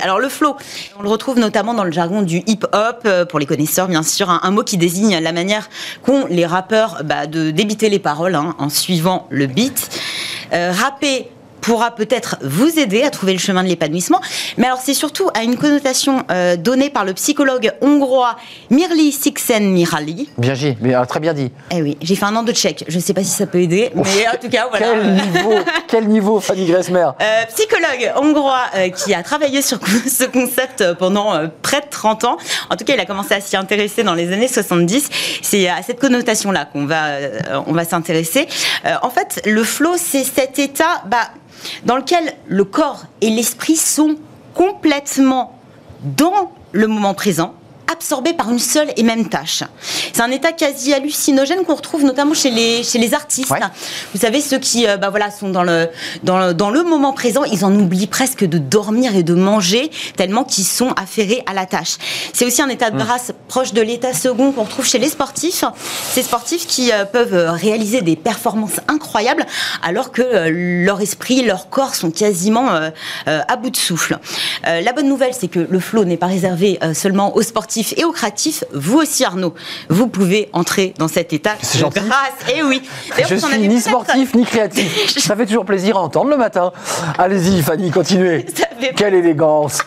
[0.02, 0.56] Alors le flow,
[0.98, 4.30] on le retrouve notamment dans le jargon du hip-hop, euh, pour les connaisseurs bien sûr,
[4.30, 5.68] un, un mot qui désigne la manière
[6.02, 9.90] qu'ont les rappeurs bah, de débiter les paroles hein, en suivant le beat.
[10.52, 11.28] Euh, rapper
[11.64, 14.20] pourra peut-être vous aider à trouver le chemin de l'épanouissement.
[14.58, 18.36] Mais alors c'est surtout à une connotation euh, donnée par le psychologue hongrois
[18.70, 20.28] Mirli Csikszentmihalyi.
[20.36, 21.50] Bien dit, mais, très bien dit.
[21.70, 22.84] Eh oui, j'ai fait un an de tchèque.
[22.86, 24.88] Je ne sais pas si ça peut aider, mais en tout cas voilà.
[24.88, 25.54] Quel niveau,
[25.88, 31.48] quel niveau, Fanny Gressmer Euh, psychologue hongrois euh, qui a travaillé sur ce concept pendant
[31.62, 32.36] près de 30 ans.
[32.68, 35.08] En tout cas, il a commencé à s'y intéresser dans les années 70.
[35.40, 37.06] C'est à cette connotation-là qu'on va,
[37.66, 38.46] on va s'intéresser.
[39.02, 41.30] En fait, le flow, c'est cet état bah,
[41.84, 44.16] dans lequel le corps et l'esprit sont
[44.54, 45.58] complètement
[46.02, 47.54] dans le moment présent
[47.92, 49.62] absorbés par une seule et même tâche.
[50.12, 53.52] C'est un état quasi hallucinogène qu'on retrouve notamment chez les, chez les artistes.
[54.14, 55.88] Vous savez, ceux qui bah voilà, sont dans le,
[56.22, 59.90] dans, le, dans le moment présent, ils en oublient presque de dormir et de manger,
[60.16, 61.96] tellement qu'ils sont affairés à la tâche.
[62.32, 63.04] C'est aussi un état de mmh.
[63.04, 65.64] grâce proche de l'état second qu'on retrouve chez les sportifs.
[66.12, 69.44] Ces sportifs qui euh, peuvent réaliser des performances incroyables
[69.82, 70.50] alors que euh,
[70.84, 72.90] leur esprit, leur corps sont quasiment euh,
[73.26, 74.18] à bout de souffle.
[74.64, 78.12] la bonne nouvelle, c'est que le flow n'est pas réservé seulement aux sportifs et aux
[78.12, 78.64] créatifs.
[78.72, 79.54] Vous aussi, Arnaud,
[79.88, 82.48] vous pouvez entrer dans cet état de grâce.
[82.48, 82.82] Et eh oui.
[83.28, 85.08] Je suis ni sportif ni créatif.
[85.18, 86.72] Ça fait toujours plaisir à entendre le matin.
[87.18, 88.46] Allez-y, Fanny, continuez.
[88.96, 89.80] Quelle élégance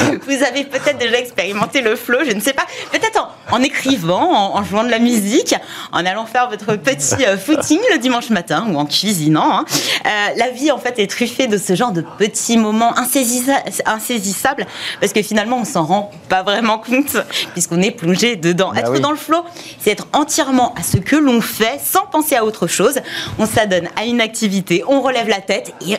[0.26, 2.66] vous avez peut-être déjà expérimenté le flow, je ne sais pas.
[2.92, 5.54] Peut-être en, écrivant, en, jouant de la musique,
[5.92, 9.58] en allant faire votre petit euh, footing le dimanche matin ou en cuisinant.
[9.58, 9.64] Hein.
[10.06, 14.66] Euh, la vie, en fait, est truffée de ce genre de petits moments insaisissables
[15.00, 17.16] parce que finalement, on s'en rend pas vraiment compte
[17.52, 18.72] puisqu'on est plongé dedans.
[18.74, 19.44] Bah être dans le flow,
[19.78, 23.00] c'est être entièrement à ce que l'on fait sans penser à autre chose.
[23.38, 25.96] On s'adonne à une activité, on relève la tête et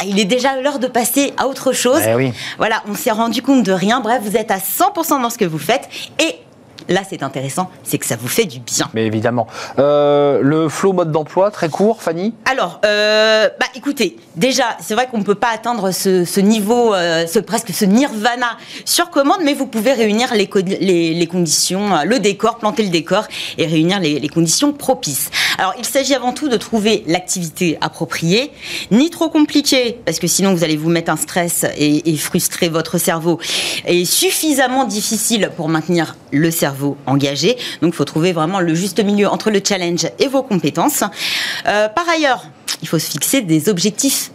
[0.00, 2.00] ah, il est déjà l'heure de passer à autre chose.
[2.06, 4.00] Eh voilà, on s'est rendu compte de rien.
[4.00, 6.36] Bref, vous êtes à 100% dans ce que vous faites et
[6.88, 8.88] Là, c'est intéressant, c'est que ça vous fait du bien.
[8.94, 9.46] Mais évidemment.
[9.78, 15.08] Euh, le flow mode d'emploi, très court, Fanny Alors, euh, bah, écoutez, déjà, c'est vrai
[15.10, 19.54] qu'on ne peut pas atteindre ce, niveau, euh, ce, presque ce nirvana sur commande, mais
[19.54, 20.48] vous pouvez réunir les,
[21.14, 23.24] les, conditions, le décor, planter le décor
[23.58, 25.30] et réunir les, conditions propices.
[25.58, 28.52] Alors, il s'agit avant tout de trouver l'activité appropriée,
[28.90, 32.68] ni trop compliquée, parce que sinon vous allez vous mettre un stress et, et frustrer
[32.68, 33.38] votre cerveau,
[33.86, 36.69] et suffisamment difficile pour maintenir le cerveau
[37.06, 37.56] engagé.
[37.82, 41.04] Donc il faut trouver vraiment le juste milieu entre le challenge et vos compétences.
[41.66, 42.44] Euh, par ailleurs,
[42.82, 44.30] il faut se fixer des objectifs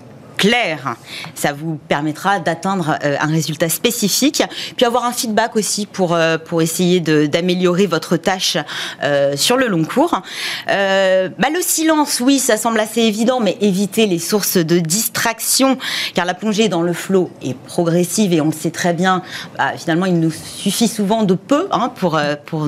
[0.45, 0.95] clair.
[1.33, 4.43] Ça vous permettra d'atteindre euh, un résultat spécifique,
[4.77, 8.57] puis avoir un feedback aussi pour, euh, pour essayer d'améliorer votre tâche
[9.03, 10.21] euh, sur le long cours.
[10.67, 15.77] Bah, le silence, oui, ça semble assez évident, mais éviter les sources de distraction,
[16.13, 19.23] car la plongée dans le flot est progressive et on le sait très bien.
[19.57, 22.67] Bah, finalement, il nous suffit souvent de peu hein, pour, pour,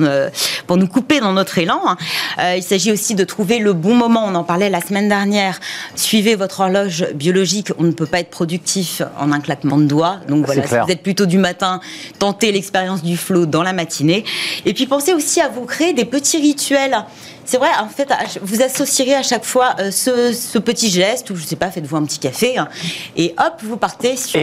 [0.66, 1.80] pour nous couper dans notre élan.
[1.86, 2.54] Hein.
[2.56, 4.24] il s'agit aussi de trouver le bon moment.
[4.26, 5.60] On en parlait la semaine dernière.
[5.94, 10.20] Suivez votre horloge biologique on ne peut pas être productif en un claquement de doigts.
[10.28, 11.80] Donc voilà, si vous êtes plutôt du matin,
[12.18, 14.24] tentez l'expérience du flow dans la matinée.
[14.64, 16.96] Et puis pensez aussi à vous créer des petits rituels.
[17.48, 21.44] C'est vrai, en fait, vous associerez à chaque fois euh, ce, petit geste, ou je
[21.44, 22.68] sais pas, faites-vous un petit café, hein,
[23.16, 24.38] et hop, vous partez sur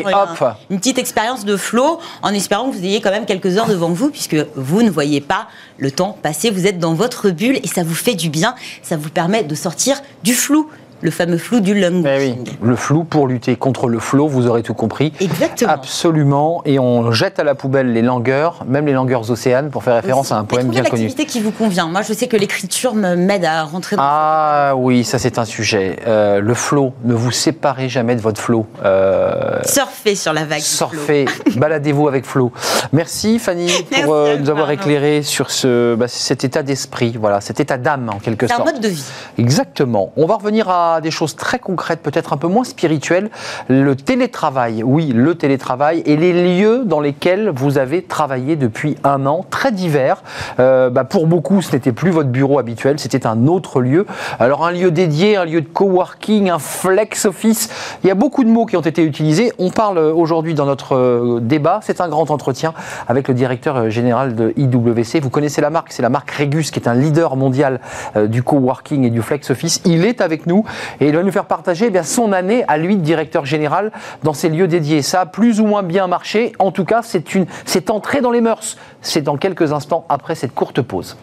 [0.72, 3.90] une petite expérience de flow, en espérant que vous ayez quand même quelques heures devant
[3.90, 7.68] vous, puisque vous ne voyez pas le temps passer, vous êtes dans votre bulle, et
[7.68, 10.68] ça vous fait du bien, ça vous permet de sortir du flou
[11.06, 14.48] le fameux flou du lung eh oui, le flou pour lutter contre le flot, vous
[14.48, 15.14] aurez tout compris.
[15.20, 15.72] Exactement.
[15.72, 16.62] Absolument.
[16.66, 20.32] Et on jette à la poubelle les langueurs, même les langueurs océanes, pour faire référence
[20.32, 21.04] à un poème bien connu.
[21.04, 21.88] l'activité qui vous convient.
[21.88, 25.98] Moi, je sais que l'écriture m'aide à rentrer dans Ah oui, ça c'est un sujet.
[26.08, 28.66] Euh, le flot, ne vous séparez jamais de votre flot.
[28.84, 30.62] Euh, surfez sur la vague.
[30.62, 32.52] Surfez, baladez-vous avec flot.
[32.94, 33.72] Merci Fanny
[34.04, 38.10] pour euh, nous avoir éclairé sur ce, bah, cet état d'esprit, voilà, cet état d'âme
[38.10, 38.64] en quelque sorte.
[38.64, 39.04] C'est un mode de vie.
[39.38, 40.12] Exactement.
[40.18, 43.30] On va revenir à des choses très concrètes, peut-être un peu moins spirituelles.
[43.68, 49.26] Le télétravail, oui, le télétravail et les lieux dans lesquels vous avez travaillé depuis un
[49.26, 50.24] an, très divers.
[50.60, 54.06] Euh, bah, pour beaucoup, ce n'était plus votre bureau habituel, c'était un autre lieu.
[54.40, 57.70] Alors un lieu dédié, un lieu de coworking, un flex office.
[58.04, 59.52] Il y a beaucoup de mots qui ont été utilisés.
[59.60, 61.80] On parle aujourd'hui dans notre euh, débat.
[61.84, 62.74] C'est un grand entretien
[63.08, 65.22] avec le directeur euh, général de IWC.
[65.22, 67.80] Vous connaissez la marque, c'est la marque Regus qui est un leader mondial
[68.16, 69.82] du coworking et du flex office.
[69.86, 70.66] Il est avec nous
[71.00, 73.92] et il va nous faire partager eh bien, son année à lui de directeur général
[74.24, 75.02] dans ces lieux dédiés.
[75.02, 76.54] Ça a plus ou moins bien marché.
[76.60, 78.78] En tout cas, c'est entré dans les mœurs.
[79.02, 81.18] C'est dans quelques instants après cette courte pause.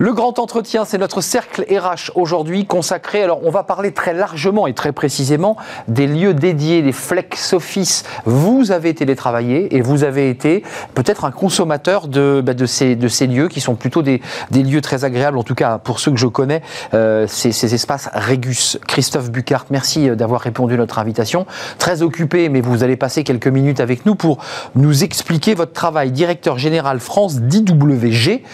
[0.00, 3.20] Le grand entretien, c'est notre cercle RH aujourd'hui consacré.
[3.24, 5.56] Alors, on va parler très largement et très précisément
[5.88, 8.04] des lieux dédiés, des flex office.
[8.24, 10.62] Vous avez télétravaillé et vous avez été
[10.94, 12.94] peut-être un consommateur de, bah, ces,
[13.26, 14.20] lieux qui sont plutôt des,
[14.52, 16.62] lieux très agréables, en tout cas pour ceux que je connais,
[16.94, 18.78] euh, ces, ces, espaces Régus.
[18.86, 21.44] Christophe Bucart, merci euh, d'avoir répondu à notre invitation.
[21.78, 24.38] Très occupé, mais vous allez passer quelques minutes avec nous pour
[24.76, 26.12] nous expliquer votre travail.
[26.12, 28.44] Directeur général France d'IWG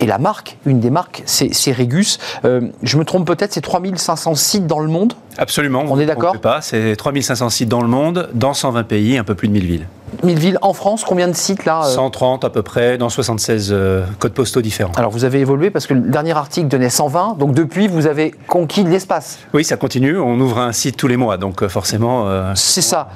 [0.00, 2.18] et la marque, une des marques, c'est Régus.
[2.44, 5.14] Euh, je me trompe peut-être, c'est 3500 sites dans le monde?
[5.38, 5.84] Absolument.
[5.88, 6.38] On est d'accord?
[6.38, 6.60] pas.
[6.60, 9.86] C'est 3500 sites dans le monde, dans 120 pays, un peu plus de 1000 villes.
[10.22, 13.74] 000 villes en France, combien de sites là 130 à peu près, dans 76
[14.18, 14.92] codes postaux différents.
[14.96, 18.34] Alors vous avez évolué parce que le dernier article donnait 120, donc depuis vous avez
[18.46, 19.38] conquis de l'espace.
[19.54, 22.26] Oui, ça continue, on ouvre un site tous les mois, donc forcément...
[22.54, 23.08] C'est ça.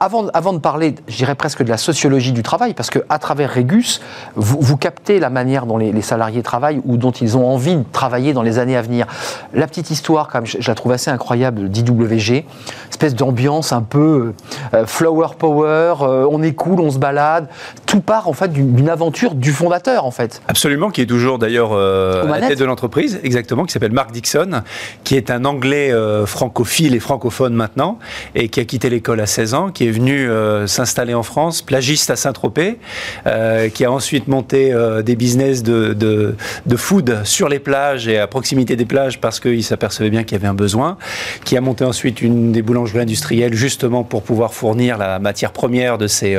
[0.00, 3.50] avant, avant de parler, je dirais presque de la sociologie du travail, parce qu'à travers
[3.50, 4.00] Régus,
[4.36, 7.76] vous, vous, captez la manière dont les, les, salariés travaillent ou dont ils ont envie
[7.76, 9.06] de travailler dans les années à venir.
[9.54, 12.44] La petite histoire, quand même, je, je la trouve assez incroyable d'IWG,
[12.90, 14.34] espèce d'ambiance un peu
[14.74, 17.48] euh, flower power, euh, on est on se balade.
[17.90, 20.42] Tout part en fait d'une aventure du fondateur en fait.
[20.46, 24.12] Absolument, qui est toujours d'ailleurs euh, à la tête de l'entreprise, exactement, qui s'appelle Mark
[24.12, 24.62] Dixon,
[25.02, 27.98] qui est un anglais euh, francophile et francophone maintenant,
[28.36, 31.62] et qui a quitté l'école à 16 ans, qui est venu euh, s'installer en France,
[31.62, 32.78] plagiste à Saint-Tropez,
[33.26, 34.72] euh, qui a ensuite monté
[35.04, 39.40] des business de, de, de, food sur les plages et à proximité des plages parce
[39.40, 40.96] qu'il s'apercevait bien qu'il y avait un besoin,
[41.44, 45.98] qui a monté ensuite une des boulangeries industrielles justement pour pouvoir fournir la matière première
[45.98, 46.38] de ces,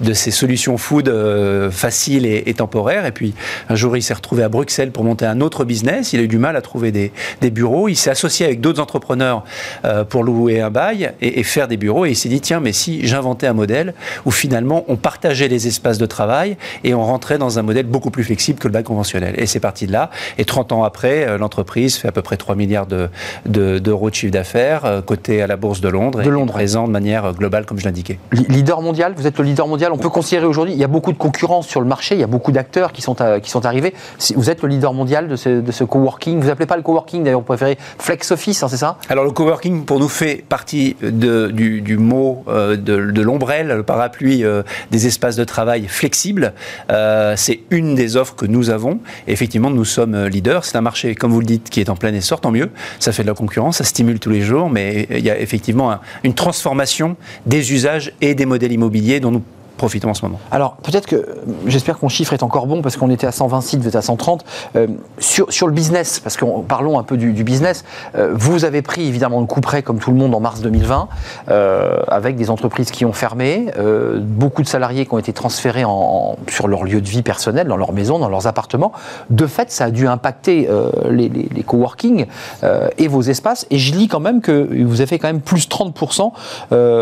[0.00, 3.06] de ces solutions food euh, faciles et, et, temporaires.
[3.06, 3.34] Et puis
[3.68, 6.12] un jour, il s'est retrouvé à Bruxelles pour monter un autre business.
[6.12, 7.88] Il a eu du mal à trouver des, des bureaux.
[7.88, 9.42] Il s'est associé avec d'autres entrepreneurs
[9.84, 12.06] euh, pour louer un bail et, et, faire des bureaux.
[12.06, 13.94] Et il s'est dit, tiens, mais si j'inventais un modèle
[14.26, 18.12] où finalement on partageait les espaces de travail et on rentrait dans un modèle beaucoup
[18.12, 19.34] plus flexible que le bail conventionnel.
[19.38, 20.10] Et c'est parti de là.
[20.38, 23.08] Et 30 ans après, l'entreprise fait à peu près 3 milliards d'euros
[23.46, 26.52] de, de, de, chiffre d'affaires, côté à la Bourse de Londres, de Londres.
[26.52, 28.18] et présent de manière globale, comme je l'indiquais.
[28.32, 29.92] Leader mondial, vous êtes le leader mondial.
[29.92, 32.24] On peut considérer aujourd'hui, il y a beaucoup de concurrence sur le marché, il y
[32.24, 33.94] a beaucoup d'acteurs qui sont, à, qui sont arrivés.
[34.34, 36.40] Vous êtes le leader mondial de ce, coworking.
[36.40, 38.98] Vous appelez pas le coworking, d'ailleurs, vous préférez flex office, hein, c'est ça?
[39.08, 44.62] Alors le coworking, pour nous, fait partie du, mot euh, de, l'ombrelle, le parapluie euh,
[44.90, 46.52] des espaces de travail flexibles.
[46.90, 49.00] Euh, c'est une des offres que nous avons.
[49.26, 50.64] Effectivement, nous sommes leaders.
[50.66, 52.70] C'est un marché, comme vous le dites, qui est en plein essor, tant mieux.
[53.00, 55.90] Ça fait de la concurrence, ça stimule tous les jours, mais il y a effectivement
[55.90, 59.42] un, une transformation des usages et des modèles immobiliers dont nous
[59.76, 60.40] profitons en ce moment.
[60.50, 61.26] Alors peut-être que,
[61.66, 63.96] j'espère que mon chiffre est encore bon parce qu'on était à 120 sites, vous êtes
[63.96, 64.44] à 130.
[64.76, 64.86] Euh,
[65.18, 67.84] sur, sur le business, parce que parlons un peu du, business,
[68.14, 71.08] euh, vous avez pris évidemment le coup près comme tout le monde en mars 2020,
[71.48, 75.84] euh, avec des entreprises qui ont fermé, euh, beaucoup de salariés qui ont été transférés
[75.84, 78.92] en, sur leur lieu de vie personnel, dans leur maison, dans leurs appartements.
[79.30, 82.26] De fait, ça a dû impacter euh, les, les, coworking
[82.62, 83.66] euh, et vos espaces.
[83.70, 86.32] Et je lis quand même que vous avez fait quand même plus 30%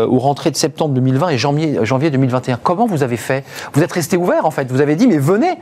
[0.07, 3.45] aux rentrées de septembre 2020 et janvier, janvier 2021 comment vous avez fait?
[3.73, 5.57] Vous êtes resté ouvert en fait, vous avez dit mais venez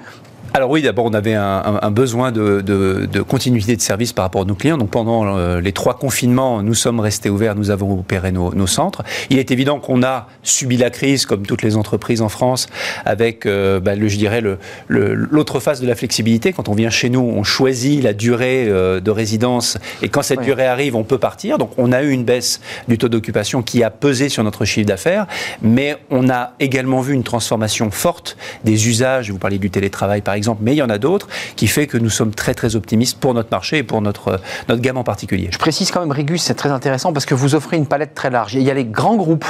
[0.55, 4.13] alors oui, d'abord on avait un, un, un besoin de, de, de, continuité de service
[4.13, 4.77] par rapport à nos clients.
[4.77, 8.67] Donc pendant euh, les trois confinements, nous sommes restés ouverts, nous avons opéré nos, nos
[8.67, 9.03] centres.
[9.31, 12.67] Il est évident qu'on a subi la crise, comme toutes les entreprises en France,
[13.03, 16.53] avec, euh, bah, le, je dirais, l'autre le, le, face de la flexibilité.
[16.53, 20.41] Quand on vient chez nous, on choisit la durée euh, de résidence et quand cette
[20.41, 21.57] durée arrive, on peut partir.
[21.57, 24.87] Donc on a eu une baisse du taux d'occupation qui a pesé sur notre chiffre
[24.87, 25.25] d'affaires,
[25.63, 29.31] mais on a également vu une transformation forte des usages.
[29.31, 31.87] Vous parliez du télétravail par exemple exemple, mais il y en a d'autres, qui fait
[31.87, 35.03] que nous sommes très très optimistes pour notre marché et pour notre, notre gamme en
[35.03, 35.49] particulier.
[35.51, 38.29] Je précise quand même, Régus, c'est très intéressant parce que vous offrez une palette très
[38.29, 38.55] large.
[38.55, 39.45] Il y a les grands groupes,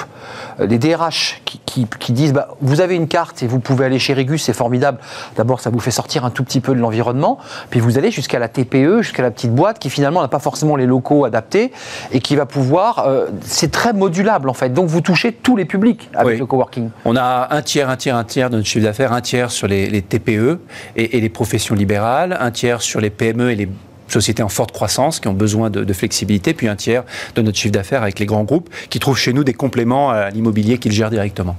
[0.60, 3.99] les DRH, qui, qui, qui disent, bah, vous avez une carte et vous pouvez aller
[3.99, 4.99] chez Régus, c'est formidable.
[5.36, 8.39] D'abord, ça vous fait sortir un tout petit peu de l'environnement, puis vous allez jusqu'à
[8.39, 11.71] la TPE, jusqu'à la petite boîte, qui finalement n'a pas forcément les locaux adaptés
[12.12, 14.69] et qui va pouvoir, euh, c'est très modulable en fait.
[14.69, 16.39] Donc vous touchez tous les publics avec oui.
[16.39, 16.89] le coworking.
[17.06, 19.67] On a un tiers, un tiers, un tiers de notre chiffre d'affaires, un tiers sur
[19.67, 20.60] les, les TPE
[20.96, 23.69] et, les professions libérales, un tiers sur les PME et les
[24.08, 27.04] sociétés en forte croissance qui ont besoin de flexibilité, puis un tiers
[27.36, 30.30] de notre chiffre d'affaires avec les grands groupes qui trouvent chez nous des compléments à
[30.30, 31.56] l'immobilier qu'ils gèrent directement.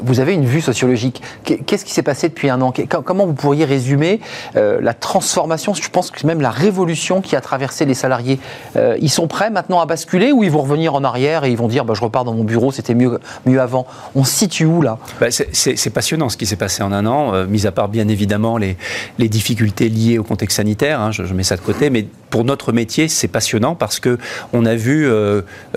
[0.00, 1.22] Vous avez une vue sociologique.
[1.44, 2.72] Qu'est-ce qui s'est passé depuis un an?
[3.04, 4.20] Comment vous pourriez résumer
[4.56, 8.38] euh, la transformation, je pense que même la révolution qui a traversé les salariés.
[8.76, 11.56] Euh, Ils sont prêts maintenant à basculer ou ils vont revenir en arrière et ils
[11.56, 13.86] vont dire bah, je repars dans mon bureau, c'était mieux, mieux avant.
[14.14, 14.98] On se situe où là?
[15.20, 18.08] Bah, C'est passionnant ce qui s'est passé en un an, euh, mis à part bien
[18.08, 18.76] évidemment les,
[19.18, 23.08] difficultés liées au contexte sanitaire, hein, je, mets ça de côté, mais pour notre métier
[23.08, 24.18] c'est passionnant parce que
[24.52, 25.08] on a vu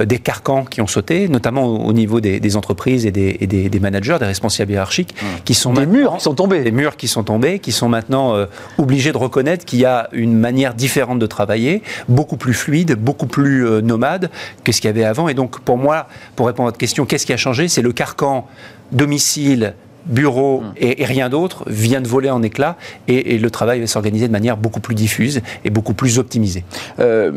[0.04, 3.80] des carcans qui ont sauté, notamment au, au niveau des, entreprises et des des, des,
[3.80, 5.26] managers, des responsables hiérarchiques, mmh.
[5.44, 8.36] qui sont des murs qui sont tombés, des murs qui sont tombés, qui sont maintenant
[8.36, 8.46] euh,
[8.78, 13.28] obligés de reconnaître qu'il y a une manière différente de travailler, beaucoup plus fluide, beaucoup
[13.28, 14.30] plus euh, nomade
[14.64, 15.28] que ce qu'il y avait avant.
[15.28, 17.68] Et donc, pour moi, pour répondre à votre question, qu'est-ce qui a changé?
[17.68, 18.48] C'est le carcan
[18.92, 19.74] domicile
[20.06, 20.74] bureau mmh.
[20.78, 24.28] et, et, rien d'autre vient de voler en éclats et, et le travail va s'organiser
[24.28, 26.64] de manière beaucoup plus diffuse et beaucoup plus optimisée.
[27.00, 27.32] Euh,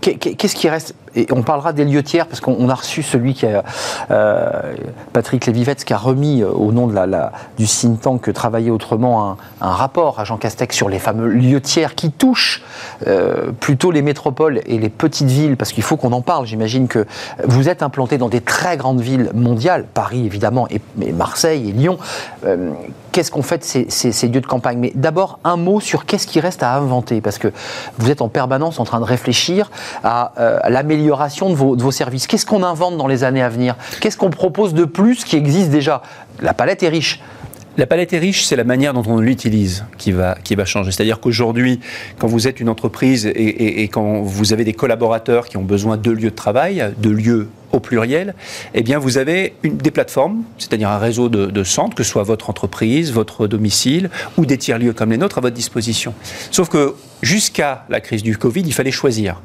[0.00, 3.46] Qu'est-ce qui reste et on parlera des lieux tiers, parce qu'on a reçu celui qui
[3.46, 3.64] a,
[5.12, 9.70] Patrick Lévivette, qui a remis au nom de la, du think tank Travailler Autrement un,
[9.70, 12.62] rapport à Jean Castex sur les fameux lieux tiers qui touchent
[13.60, 16.46] plutôt les métropoles et les petites villes, parce qu'il faut qu'on en parle.
[16.46, 17.06] J'imagine que
[17.44, 20.80] vous êtes implanté dans des très grandes villes mondiales, Paris évidemment, et,
[21.12, 21.98] Marseille et Lyon.
[23.12, 24.78] qu'est-ce qu'on fait de ces, ces lieux de campagne?
[24.78, 27.48] Mais d'abord, un mot sur qu'est-ce qui reste à inventer, parce que
[27.98, 29.70] vous êtes en permanence en train de réfléchir
[30.04, 32.26] à, euh, l'amélioration de vos, services.
[32.26, 33.76] Qu'est-ce qu'on invente dans les années à venir?
[34.00, 36.02] Qu'est-ce qu'on propose de plus qui existe déjà?
[36.40, 37.20] La palette est riche.
[37.78, 40.92] La palette est riche, c'est la manière dont on l'utilise qui va, qui va changer.
[40.92, 41.80] C'est-à-dire qu'aujourd'hui,
[42.18, 45.98] quand vous êtes une entreprise et, et, quand vous avez des collaborateurs qui ont besoin
[45.98, 48.34] de lieux de travail, de lieux au pluriel,
[48.74, 52.22] eh bien vous avez une, des plateformes, c'est-à-dire un réseau de, centres, que ce soit
[52.22, 56.14] votre entreprise, votre domicile ou des tiers-lieux comme les nôtres à votre disposition.
[56.50, 59.40] Sauf que jusqu'à la crise du Covid, il fallait choisir.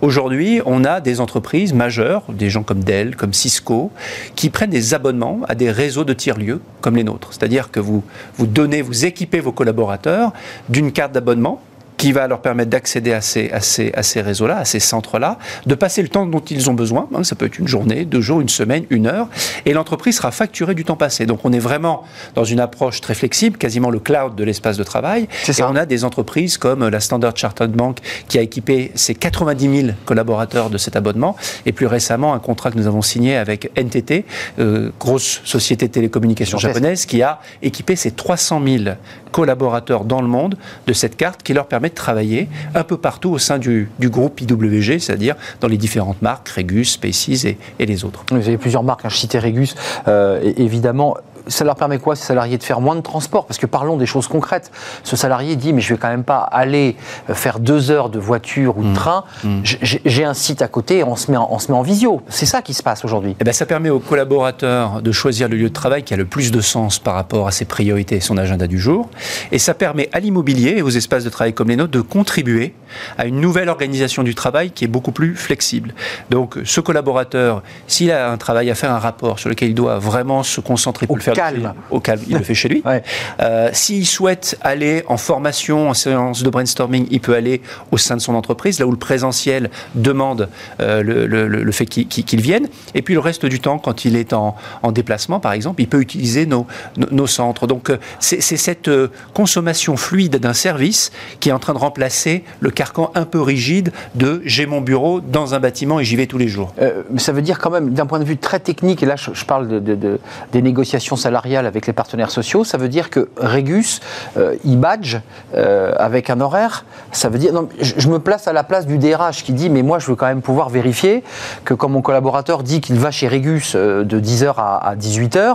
[0.00, 3.90] Aujourd'hui, on a des entreprises majeures, des gens comme Dell, comme Cisco,
[4.34, 7.32] qui prennent des abonnements à des réseaux de tiers-lieux comme les nôtres.
[7.32, 8.02] C'est-à-dire que vous,
[8.36, 10.32] vous donnez, vous équipez vos collaborateurs
[10.68, 11.62] d'une carte d'abonnement
[11.96, 15.38] qui va leur permettre d'accéder à ces, à ces, à ces réseaux-là, à ces centres-là,
[15.66, 17.08] de passer le temps dont ils ont besoin.
[17.14, 19.28] Hein, ça peut être une journée, deux jours, une semaine, une heure.
[19.64, 21.26] Et l'entreprise sera facturée du temps passé.
[21.26, 24.84] Donc on est vraiment dans une approche très flexible, quasiment le cloud de l'espace de
[24.84, 25.28] travail.
[25.48, 29.80] Et on a des entreprises comme la Standard Chartered Bank qui a équipé ses 90
[29.80, 31.36] 000 collaborateurs de cet abonnement.
[31.64, 34.24] Et plus récemment, un contrat que nous avons signé avec NTT,
[34.58, 38.84] euh, grosse société de télécommunications japonaise, qui a équipé ses 300 000
[39.32, 43.30] collaborateurs dans le monde de cette carte qui leur permet de travailler un peu partout
[43.30, 48.24] au sein du, groupe IWG, c'est-à-dire dans les différentes marques, Regus, Spaces et, les autres.
[48.30, 49.74] Vous avez plusieurs marques, hein, je citais Regus,
[50.08, 51.16] euh, évidemment
[51.46, 53.46] ça leur permet quoi, ces salariés, de faire moins de transport?
[53.46, 54.70] Parce que parlons des choses concrètes.
[55.02, 56.96] Ce salarié dit, mais je vais quand même pas aller
[57.30, 58.94] euh, faire deux heures de voiture ou de mmh.
[58.94, 59.24] train.
[59.44, 59.60] Mmh.
[59.64, 62.22] J'ai un site à côté et on se met en, on se met en visio.
[62.28, 63.36] C'est ça qui se passe aujourd'hui.
[63.40, 66.24] Eh ben, ça permet aux collaborateurs de choisir le lieu de travail qui a le
[66.24, 69.08] plus de sens par rapport à ses priorités et son agenda du jour.
[69.52, 72.74] Et ça permet à l'immobilier et aux espaces de travail comme les nôtres de contribuer
[73.18, 75.94] à une nouvelle organisation du travail qui est beaucoup plus flexible.
[76.30, 79.98] Donc, ce collaborateur, s'il a un travail à faire, un rapport sur lequel il doit
[79.98, 81.74] vraiment se concentrer pour le faire calme.
[81.90, 82.82] Au calme, il le fait chez lui.
[83.40, 87.60] Euh, s'il souhaite aller en formation, en séance de brainstorming, il peut aller
[87.90, 90.48] au sein de son entreprise, là où le présentiel demande
[90.80, 92.68] euh, le, fait qu'il vienne.
[92.94, 94.54] Et puis le reste du temps, quand il est en,
[94.92, 96.66] déplacement, par exemple, il peut utiliser nos,
[97.10, 97.66] nos, centres.
[97.66, 98.90] Donc euh, c'est cette
[99.34, 103.92] consommation fluide d'un service qui est en train de remplacer le carcan un peu rigide
[104.14, 106.72] de j'ai mon bureau dans un bâtiment et j'y vais tous les jours.
[107.18, 109.82] ça veut dire quand même, d'un point de vue très technique, et là je, parle
[109.82, 110.18] de,
[110.52, 114.00] des négociations salariale avec les partenaires sociaux, ça veut dire que Régus,
[114.36, 115.16] euh, badge
[115.56, 116.84] euh, avec un horaire.
[117.10, 119.82] Ça veut dire, non, je, me place à la place du DRH qui dit, mais
[119.82, 121.24] moi je veux quand même pouvoir vérifier
[121.64, 125.54] que quand mon collaborateur dit qu'il va chez Régus euh, de 10h à, 18h, euh,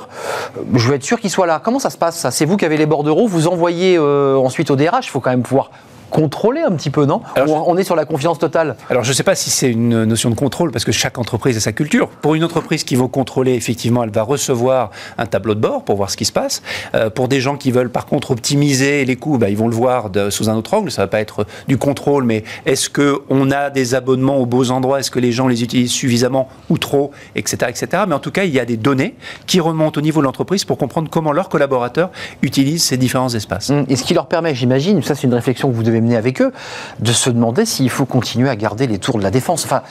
[0.75, 1.61] je veux être sûr qu'il soit là.
[1.63, 2.31] Comment ça se passe ça?
[2.31, 5.43] C'est vous qui avez les bordereaux, vous envoyez ensuite au DRH, il faut quand même
[5.43, 5.71] pouvoir
[6.11, 8.75] contrôler un petit peu, non On est sur la confiance totale.
[8.89, 11.57] Alors je ne sais pas si c'est une notion de contrôle, parce que chaque entreprise
[11.57, 12.07] a sa culture.
[12.07, 15.95] Pour une entreprise qui veut contrôler, effectivement, elle va recevoir un tableau de bord pour
[15.95, 16.61] voir ce qui se passe.
[16.93, 19.75] Euh, pour des gens qui veulent par contre optimiser les coûts, bah, ils vont le
[19.75, 20.91] voir de, sous un autre angle.
[20.91, 24.69] Ça ne va pas être du contrôle, mais est-ce qu'on a des abonnements aux beaux
[24.69, 24.99] endroits?
[24.99, 27.11] Est-ce que les gens les utilisent suffisamment ou trop?
[27.35, 28.03] Etc., etc.
[28.07, 29.15] Mais en tout cas, il y a des données
[29.47, 33.69] qui remontent au niveau de l'entreprise pour comprendre comment leurs collaborateurs utilisent ces différents espaces.
[33.69, 36.41] Hum, et ce qui leur permet, j'imagine, ça c'est une réflexion que vous devez avec
[36.41, 36.51] eux,
[36.99, 39.65] de se demander s'il faut continuer à garder les tours de la défense.
[39.65, 39.81] Enfin,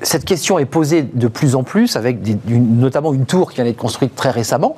[0.00, 3.76] cette question est posée de plus en plus, avec notamment une tour qui vient d'être
[3.76, 4.76] construite très récemment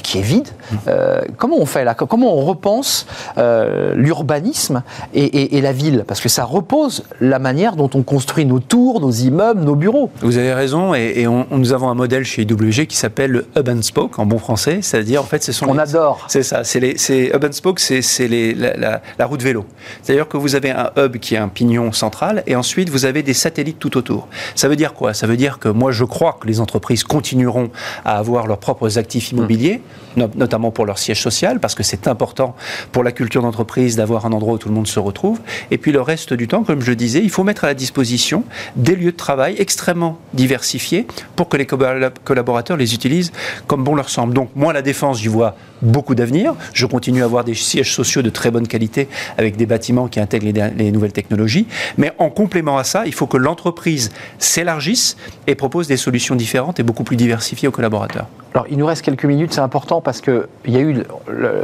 [0.00, 0.48] qui est vide.
[0.88, 1.94] Euh, comment on fait là?
[1.94, 3.06] Comment on repense
[3.38, 4.82] euh, l'urbanisme
[5.14, 6.04] et, la ville?
[6.06, 10.10] Parce que ça repose la manière dont on construit nos tours, nos immeubles, nos bureaux.
[10.20, 13.82] Vous avez raison, et, nous avons un modèle chez IWG qui s'appelle le Hub and
[13.82, 15.66] Spoke en bon français, c'est-à-dire en fait, ce sont.
[15.68, 16.24] On adore.
[16.28, 16.64] C'est ça.
[16.64, 16.96] C'est les
[17.34, 19.64] Hub and Spoke, c'est la, la, route vélo.
[20.02, 23.22] C'est-à-dire que vous avez un hub qui est un pignon central, et ensuite vous avez
[23.22, 24.28] des satellites tout autour.
[24.54, 25.14] Ça veut dire quoi?
[25.14, 27.70] Ça veut dire que moi, je crois que les entreprises continueront
[28.04, 29.81] à avoir leurs propres actifs immobiliers
[30.16, 32.54] notamment pour leur siège social, parce que c'est important
[32.92, 35.40] pour la culture d'entreprise d'avoir un endroit où tout le monde se retrouve.
[35.70, 37.74] Et puis le reste du temps, comme je le disais, il faut mettre à la
[37.74, 38.44] disposition
[38.76, 41.06] des lieux de travail extrêmement diversifiés
[41.36, 43.32] pour que les collaborateurs les utilisent
[43.66, 44.34] comme bon leur semble.
[44.34, 46.54] Donc moi, la défense, j'y vois beaucoup d'avenir.
[46.72, 49.08] Je continue à avoir des sièges sociaux de très bonne qualité
[49.38, 51.66] avec des bâtiments qui intègrent les, les nouvelles technologies.
[51.98, 55.16] Mais en complément à ça, il faut que l'entreprise s'élargisse
[55.46, 58.26] et propose des solutions différentes et beaucoup plus diversifiées aux collaborateurs.
[58.54, 59.54] Alors, il nous reste quelques minutes.
[59.54, 61.02] C'est important parce qu'il y a eu,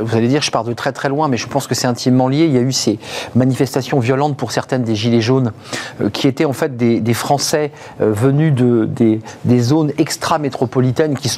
[0.01, 2.29] vous allez dire, je pars de très très loin, mais je pense que c'est intimement
[2.29, 2.45] lié.
[2.45, 2.99] Il y a eu ces
[3.35, 5.53] manifestations violentes pour certaines des Gilets jaunes,
[6.01, 11.29] euh, qui étaient en fait des, Français euh, venus de, des, des zones extra-métropolitaines qui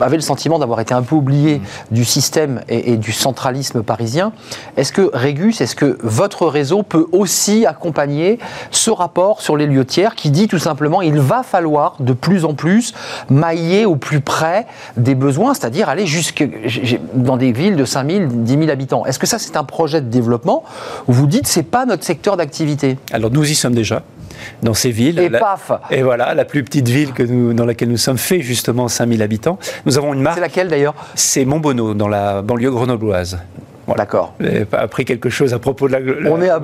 [0.00, 4.32] avait le sentiment d'avoir été un peu oublié du système et, du centralisme parisien.
[4.76, 8.38] Est-ce que Régus, est-ce que votre réseau peut aussi accompagner
[8.70, 12.44] ce rapport sur les lieux tiers qui dit tout simplement il va falloir de plus
[12.44, 12.94] en plus
[13.30, 14.66] mailler au plus près
[14.96, 16.46] des besoins, c'est-à-dire aller jusque
[17.14, 19.06] dans des villes de 5 000, 10 000 habitants.
[19.06, 20.64] Est-ce que ça c'est un projet de développement?
[21.08, 24.02] Où vous dites c'est pas notre secteur d'activité Alors nous y sommes déjà
[24.62, 25.18] dans ces villes.
[25.18, 28.40] Et paf Et voilà, la plus petite ville que nous, dans laquelle nous sommes fait
[28.40, 29.58] justement 5000 habitants.
[29.86, 30.36] Nous avons une marque.
[30.36, 30.94] C'est laquelle d'ailleurs?
[31.14, 33.38] C'est Montbonneau, dans la banlieue grenobloise.
[33.96, 34.34] D'accord.
[34.70, 36.60] pas appris quelque chose à propos de la, on est à...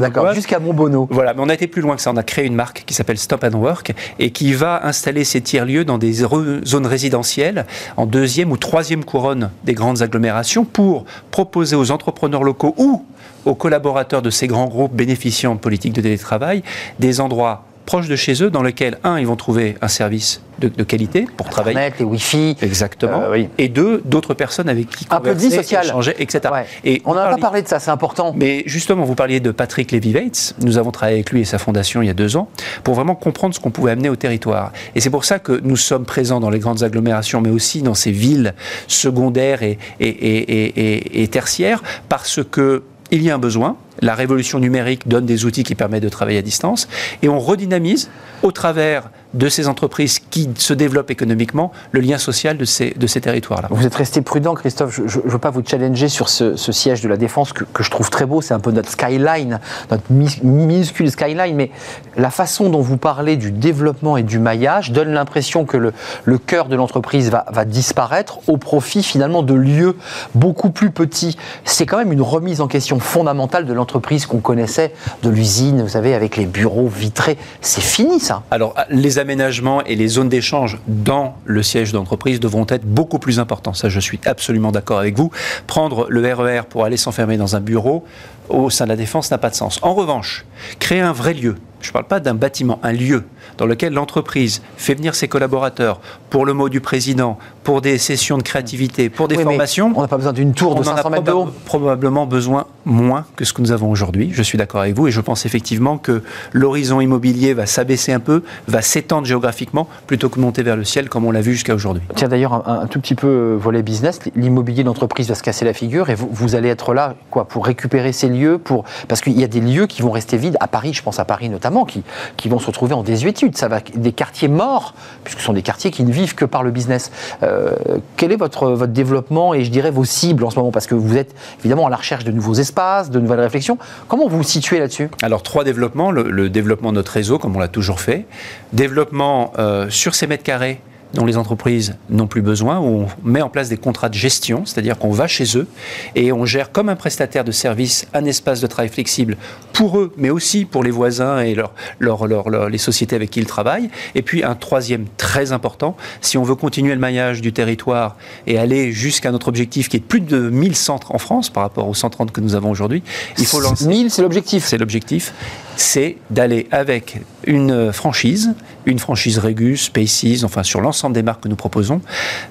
[0.00, 1.06] D'accord, jusqu'à Montbonneau.
[1.10, 2.10] Voilà, mais on a été plus loin que ça.
[2.10, 5.40] On a créé une marque qui s'appelle Stop and Work et qui va installer ses
[5.40, 7.66] tiers-lieux dans des zones résidentielles
[7.96, 13.04] en deuxième ou troisième couronne des grandes agglomérations pour proposer aux entrepreneurs locaux ou
[13.44, 16.62] aux collaborateurs de ces grands groupes bénéficiant de politiques de télétravail
[16.98, 20.68] des endroits proches de chez eux dans lesquels, un, ils vont trouver un service de,
[20.84, 21.92] qualité pour Internet, travailler.
[21.98, 22.56] les Wi-Fi.
[22.62, 23.22] Exactement.
[23.22, 25.84] Euh, et deux, d'autres personnes avec qui un peu de vie sociale.
[25.84, 26.54] échanger, etc.
[26.84, 28.32] Et on n'a pas parlé de ça, c'est important.
[28.36, 30.54] Mais justement, vous parliez de Patrick Lévy-Vates.
[30.60, 32.48] Nous avons travaillé avec lui et sa fondation il y a deux ans
[32.82, 34.72] pour vraiment comprendre ce qu'on pouvait amener au territoire.
[34.94, 37.94] Et c'est pour ça que nous sommes présents dans les grandes agglomérations, mais aussi dans
[37.94, 38.54] ces villes
[38.86, 42.84] secondaires et, et, et, et tertiaires, parce que
[43.14, 43.76] il y a un besoin.
[44.00, 46.88] La révolution numérique donne des outils qui permettent de travailler à distance
[47.22, 48.10] et on redynamise
[48.42, 53.06] au travers de ces entreprises qui se développent économiquement, le lien social de ces, de
[53.06, 53.68] ces territoires-là.
[53.70, 54.94] Vous êtes resté prudent, Christophe.
[55.06, 58.10] Je ne veux pas vous challenger sur ce, siège de la Défense que, je trouve
[58.10, 58.40] très beau.
[58.40, 61.56] C'est un peu notre skyline, notre minuscule skyline.
[61.56, 61.70] Mais
[62.16, 65.92] la façon dont vous parlez du développement et du maillage donne l'impression que le,
[66.24, 69.96] le cœur de l'entreprise va, va disparaître au profit finalement de lieux
[70.34, 71.36] beaucoup plus petits.
[71.64, 74.92] C'est quand même une remise en question fondamentale de l'entreprise qu'on connaissait,
[75.22, 77.38] de l'usine, vous savez, avec les bureaux vitrés.
[77.60, 78.42] C'est fini ça.
[78.50, 83.38] Alors, les aménagements et les zones d'échange dans le siège d'entreprise devront être beaucoup plus
[83.38, 83.74] importants.
[83.74, 85.30] Ça, je suis absolument d'accord avec vous.
[85.66, 88.04] Prendre le RER e pour aller s'enfermer dans un bureau
[88.48, 89.78] au sein de la défense n'a pas de sens.
[89.82, 90.44] En revanche,
[90.78, 93.24] créer un vrai lieu, je ne parle pas d'un bâtiment, un lieu
[93.58, 98.38] dans lequel l'entreprise fait venir ses collaborateurs pour le mot du président, pour des sessions
[98.38, 99.92] de créativité, pour des formations.
[99.94, 103.44] On n'a pas besoin d'une tour de 500 mètres On a probablement besoin moins que
[103.44, 104.30] ce que nous avons aujourd'hui.
[104.32, 106.22] Je suis d'accord avec vous et je pense effectivement que
[106.52, 111.08] l'horizon immobilier va s'abaisser un peu, va s'étendre géographiquement plutôt que monter vers le ciel
[111.08, 112.02] comme on l'a vu jusqu'à aujourd'hui.
[112.14, 115.72] Tiens d'ailleurs un, tout petit peu euh, volet business, l'immobilier d'entreprise va se casser la
[115.72, 119.38] figure et vous, vous, allez être là quoi pour récupérer ces lieux, pour parce qu'il
[119.38, 121.73] y a des lieux qui vont rester vides à Paris, je pense à Paris notamment
[121.84, 123.56] qui, vont se retrouver en désuétude.
[123.96, 124.94] Des quartiers morts,
[125.24, 127.10] puisque ce sont des quartiers qui ne vivent que par le business.
[127.42, 127.72] Euh,
[128.16, 130.70] quel est votre, votre développement et je dirais vos cibles en ce moment?
[130.70, 133.78] Parce que vous êtes évidemment à la recherche de nouveaux espaces, de nouvelles réflexions.
[134.06, 135.08] Comment vous vous situez là-dessus?
[135.22, 136.12] Alors, trois développements.
[136.12, 138.26] Le, développement de notre réseau, comme on l'a toujours fait.
[138.72, 140.80] Développement euh, sur ces mètres carrés
[141.14, 144.66] dont les entreprises n'ont plus besoin, où on met en place des contrats de gestion,
[144.66, 145.66] c'est-à-dire qu'on va chez eux
[146.14, 149.36] et on gère comme un prestataire de service un espace de travail flexible
[149.72, 153.46] pour eux, mais aussi pour les voisins et leur, leur, les sociétés avec qui ils
[153.46, 153.90] travaillent.
[154.14, 158.58] Et puis un troisième très important, si on veut continuer le maillage du territoire et
[158.58, 161.88] aller jusqu'à notre objectif qui est de plus de 1000 centres en France par rapport
[161.88, 163.02] aux 130 que nous avons aujourd'hui,
[163.38, 163.86] il faut lancer...
[163.86, 165.32] 1000, c'est l'objectif C'est l'objectif
[165.76, 168.54] c'est d'aller avec une franchise,
[168.86, 172.00] une franchise Regus, Spaces, enfin sur l'ensemble des marques que nous proposons,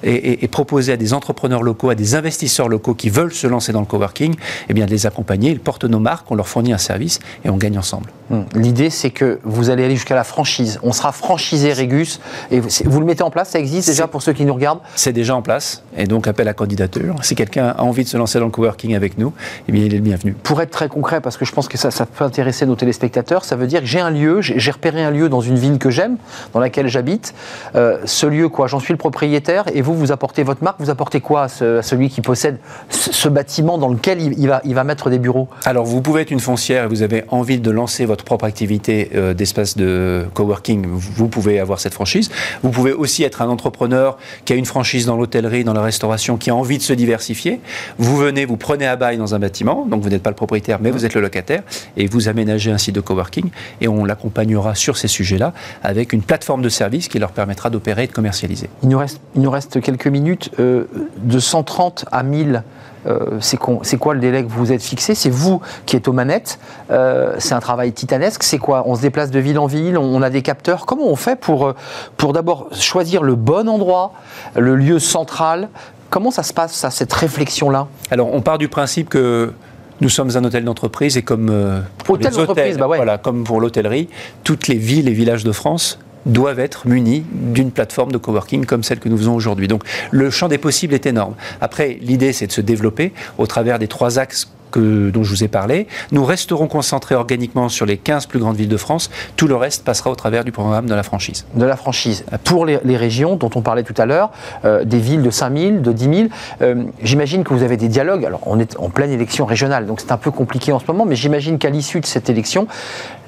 [0.02, 3.80] et, proposer à des entrepreneurs locaux, à des investisseurs locaux qui veulent se lancer dans
[3.80, 4.34] le coworking,
[4.68, 5.50] eh bien de les accompagner.
[5.50, 8.10] Ils portent nos marques, on leur fournit un service et on gagne ensemble.
[8.30, 8.42] Hmm.
[8.54, 10.78] L'idée, c'est que vous allez aller jusqu'à la franchise.
[10.82, 12.20] On sera franchisé Regus
[12.50, 13.50] et vous, le mettez en place.
[13.50, 14.80] Ça existe déjà pour ceux qui nous regardent?
[14.94, 17.16] C'est déjà en place et donc appel à candidature.
[17.22, 19.32] Si quelqu'un a envie de se lancer dans le coworking avec nous,
[19.68, 20.34] eh bien il est le bienvenu.
[20.42, 23.13] Pour être très concret, parce que je pense que ça, ça peut intéresser nos téléspectateurs
[23.42, 25.90] ça veut dire que j'ai un lieu, j'ai repéré un lieu dans une ville que
[25.90, 26.16] j'aime,
[26.52, 27.34] dans laquelle j'habite.
[27.74, 30.90] Euh, ce lieu, quoi, j'en suis le propriétaire, et vous, vous apportez votre marque, vous
[30.90, 32.58] apportez quoi à, celui qui possède
[32.90, 35.48] ce, bâtiment dans lequel il, va, il va mettre des bureaux?
[35.64, 39.10] Alors, vous pouvez être une foncière et vous avez envie de lancer votre propre activité
[39.14, 42.30] euh, d'espace de coworking, vous pouvez avoir cette franchise.
[42.62, 46.36] Vous pouvez aussi être un entrepreneur qui a une franchise dans l'hôtellerie, dans la restauration,
[46.36, 47.60] qui a envie de se diversifier.
[47.98, 50.78] Vous venez, vous prenez à bail dans un bâtiment, donc vous n'êtes pas le propriétaire,
[50.80, 51.62] mais vous êtes le locataire,
[51.96, 53.50] et vous aménagez un site de coworking
[53.80, 55.52] et on l'accompagnera sur ces sujets-là
[55.82, 58.68] avec une plateforme de service qui leur permettra d'opérer et de commercialiser.
[58.82, 60.50] Il nous reste, il nous reste quelques minutes.
[60.58, 60.84] Euh,
[61.18, 62.62] de 130 à 1000
[63.06, 65.14] euh, c'est quoi le délai que vous êtes fixé?
[65.14, 66.58] C'est vous qui êtes aux manettes.
[66.90, 68.42] Euh, c'est un travail titanesque.
[68.42, 68.84] C'est quoi?
[68.86, 70.86] On se déplace de ville en ville, on, a des capteurs.
[70.86, 71.74] Comment on fait pour,
[72.16, 74.12] pour d'abord choisir le bon endroit,
[74.56, 75.68] le lieu central?
[76.10, 77.88] Comment ça se passe, cette réflexion-là?
[78.10, 79.52] Alors, on part du principe que
[80.00, 83.60] nous sommes un hôtel d'entreprise et comme euh, pour hôtel hôtels, bah voilà, comme pour
[83.60, 84.08] l'hôtellerie,
[84.42, 88.82] toutes les villes et villages de France doivent être munis d'une plateforme de coworking comme
[88.82, 89.68] celle que nous faisons aujourd'hui.
[89.68, 91.34] Donc le champ des possibles est énorme.
[91.60, 95.48] Après, l'idée c'est de se développer au travers des trois axes dont je vous ai
[95.48, 95.86] parlé.
[96.12, 99.10] Nous resterons concentrés organiquement sur les 15 plus grandes villes de France.
[99.36, 101.46] Tout le reste passera au travers du programme de la franchise.
[101.54, 102.24] De la franchise.
[102.44, 104.30] Pour les, régions dont on parlait tout à l'heure,
[104.64, 106.28] euh, des villes de 5 000, de 10 000,
[106.62, 108.24] euh, j'imagine que vous avez des dialogues.
[108.24, 111.04] Alors, on est en pleine élection régionale, donc c'est un peu compliqué en ce moment,
[111.04, 112.66] mais j'imagine qu'à l'issue de cette élection,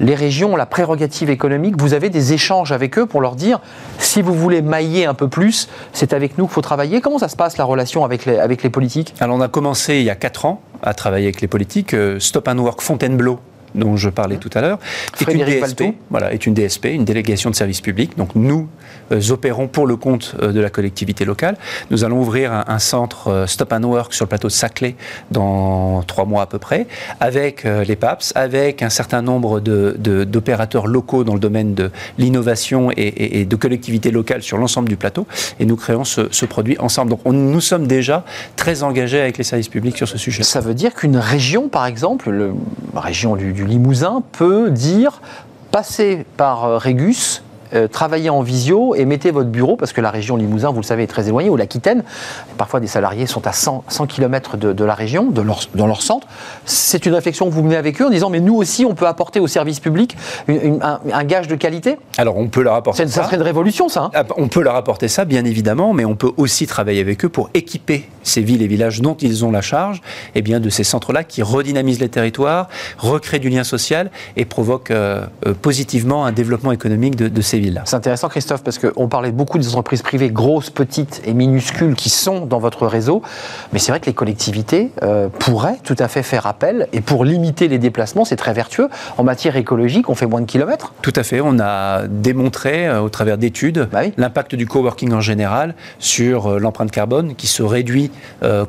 [0.00, 1.80] les régions ont la prérogative économique.
[1.80, 3.60] Vous avez des échanges avec eux pour leur dire
[3.98, 7.00] si vous voulez mailler un peu plus, c'est avec nous qu'il faut travailler.
[7.00, 9.14] Comment ça se passe la relation avec les, avec les politiques?
[9.20, 11.94] Alors, on a commencé il y a 4 ans à travailler avec les politiques.
[11.94, 13.40] Euh, Stop and Work Fontainebleau
[13.76, 14.78] dont je parlais tout à l'heure,
[15.20, 18.16] est une DSP, voilà, est une DSP, une délégation de service public.
[18.16, 18.68] Donc nous
[19.12, 21.56] euh, opérons pour le compte euh, de la collectivité locale.
[21.90, 24.96] Nous allons ouvrir un, centre euh, Stop and Work sur le plateau de Saclay
[25.30, 26.86] dans trois mois à peu près,
[27.20, 32.90] avec les PAPS, avec un certain nombre d'opérateurs de, locaux dans le domaine de l'innovation
[32.96, 35.26] et, de collectivités locales sur l'ensemble du plateau.
[35.58, 37.10] Et nous créons ce, produit ensemble.
[37.10, 38.24] Donc nous sommes déjà
[38.56, 40.42] très engagés avec les services publics sur ce sujet.
[40.42, 42.30] Ça veut dire qu'une région, par exemple,
[42.94, 45.20] la région du, du Limousin, peut dire
[45.70, 47.42] passer par Régus
[47.74, 50.86] euh, travaillez en visio et mettez votre bureau, parce que la région Limousin, vous le
[50.86, 52.02] savez, est très éloignée, ou l'Aquitaine,
[52.58, 56.02] parfois des salariés sont à 100, 100 km de, la région, de leur, dans leur
[56.02, 56.26] centre.
[56.64, 59.06] C'est une réflexion que vous menez avec eux en disant, mais nous aussi, on peut
[59.06, 60.16] apporter au service public
[60.48, 63.22] un, gage de qualité Alors, on peut leur apporter ça.
[63.22, 64.04] Ça serait une révolution, ça.
[64.04, 64.10] Hein.
[64.14, 67.28] Ah, on peut leur apporter ça, bien évidemment, mais on peut aussi travailler avec eux
[67.28, 69.98] pour équiper ces villes et villages dont ils ont la charge,
[70.34, 74.44] et eh bien, de ces centres-là qui redynamisent les territoires, recréent du lien social et
[74.44, 79.08] provoquent euh, euh, positivement un développement économique de, de ces C'est intéressant, Christophe, parce qu'on
[79.08, 83.22] parlait beaucoup des entreprises privées grosses, petites et minuscules qui sont dans votre réseau.
[83.72, 86.88] Mais c'est vrai que les collectivités euh, pourraient tout à fait faire appel.
[86.92, 88.88] Et pour limiter les déplacements, c'est très vertueux.
[89.16, 90.92] En matière écologique, on fait moins de kilomètres.
[91.02, 91.40] Tout à fait.
[91.40, 96.58] On a démontré, euh, au travers d'études, bah l'impact du coworking en général sur euh,
[96.58, 98.10] l'empreinte carbone qui se réduit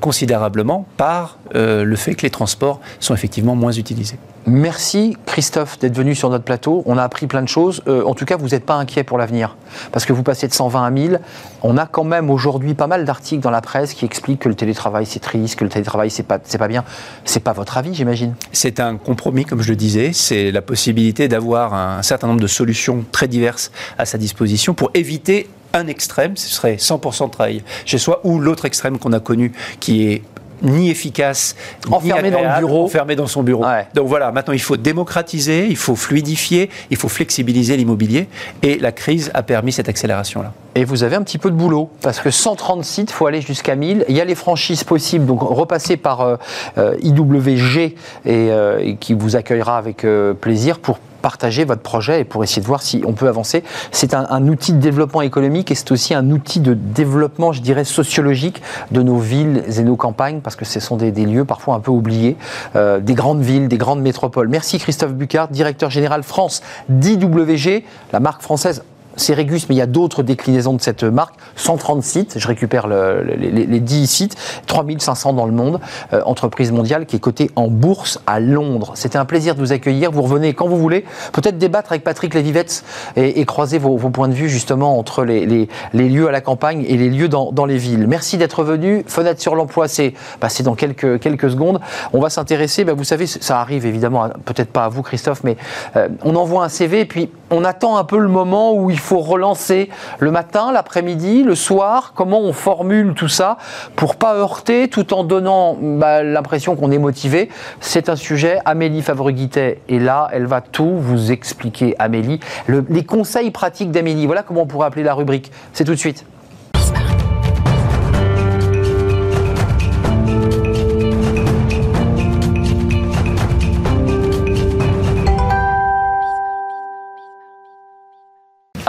[0.02, 4.18] considérablement par le fait que les transports sont effectivement moins utilisés.
[4.50, 6.82] Merci Christophe d'être venu sur notre plateau.
[6.86, 7.84] On a appris plein de choses.
[7.90, 9.58] Euh, en tout cas, vous n'êtes pas inquiet pour l'avenir.
[9.92, 11.20] Parce que vous passez de 120 à 1000.
[11.64, 14.56] On a quand même aujourd'hui pas mal d'articles dans la presse qui expliquent que le
[14.56, 16.86] télétravail c'est triste, que le télétravail c'est pas, c'est pas bien.
[17.26, 20.14] C'est pas votre avis, j'imagine C'est un compromis, comme je le disais.
[20.14, 24.92] C'est la possibilité d'avoir un certain nombre de solutions très diverses à sa disposition pour
[24.94, 29.20] éviter un extrême, ce serait 100% de travail chez soi, ou l'autre extrême qu'on a
[29.20, 30.24] connu, qui est
[30.62, 31.56] ni efficace,
[31.90, 33.66] enfermé dans le bureau, enfermé dans son bureau.
[33.94, 38.28] Donc voilà, maintenant il faut démocratiser, il faut fluidifier, il faut flexibiliser l'immobilier,
[38.62, 40.54] et la crise a permis cette accélération-là.
[40.78, 43.42] Et vous avez un petit peu de boulot, parce que 130 sites, il faut aller
[43.42, 44.06] jusqu'à 1000.
[44.10, 46.36] Il y a les franchises possibles, donc repasser par euh,
[46.78, 47.96] euh, IWG,
[48.28, 50.06] euh, et, qui vous accueillera avec
[50.40, 53.62] plaisir pour partager votre projet et pour essayer de voir si on peut avancer.
[53.92, 57.84] C'est un, outil de développement économique et c'est aussi un outil de développement, je dirais,
[57.84, 58.62] sociologique
[58.92, 61.92] de nos villes et nos campagnes, parce que ce sont des, lieux parfois un peu
[61.92, 62.38] oubliés,
[62.78, 64.48] euh, des grandes villes, des grandes métropoles.
[64.48, 68.84] Merci Christophe Bucard, directeur général France d'IWG, la marque française
[69.18, 71.36] c'est Régus, mais il y a d'autres déclinaisons de cette marque.
[71.56, 74.36] 130 sites, je récupère les, 10 sites,
[74.68, 75.80] 3500 dans le monde,
[76.14, 78.94] euh, entreprise mondiale qui est cotée en bourse à Londres.
[78.96, 80.12] C'était un plaisir de vous accueillir.
[80.12, 81.06] Vous revenez quand vous voulez.
[81.34, 82.84] Peut-être débattre avec Patrick Lévivette
[83.16, 87.10] et, croiser vos, points de vue justement entre les, lieux à la campagne et les
[87.10, 88.08] lieux dans, les villes.
[88.08, 89.04] Merci d'être venu.
[89.08, 91.80] Fenêtre sur l'emploi, c'est bah, dans quelques, quelques secondes.
[92.14, 95.58] On va s'intéresser, bah, vous savez, ça arrive évidemment, peut-être pas à vous Christophe, mais
[95.96, 99.00] euh, on envoie un CV et puis on attend un peu le moment où il
[99.00, 99.90] faut relancer
[100.20, 102.14] le matin, l'après-midi, le soir?
[102.16, 103.58] Comment on formule tout ça
[103.96, 107.50] pour pas heurter tout en donnant bah, l'impression qu'on est motivé?
[107.80, 108.60] C'est un sujet.
[108.66, 111.96] Amélie Favreguitet est là, elle va tout vous expliquer.
[112.00, 114.26] Amélie, les conseils pratiques d'Amélie.
[114.26, 115.52] Voilà comment on pourrait appeler la rubrique.
[115.74, 116.26] C'est tout de suite.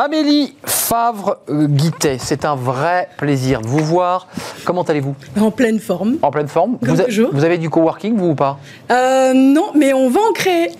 [0.01, 4.29] Amélie Favre-Guittet, c'est un vrai plaisir de vous voir.
[4.65, 5.17] Comment allez-vous?
[5.41, 6.19] En pleine forme.
[6.23, 6.79] En pleine forme.
[6.81, 6.95] vous,
[7.33, 8.61] vous, avez du coworking, vous ou pas?
[8.93, 10.71] Euh, Non, mais on va en créer.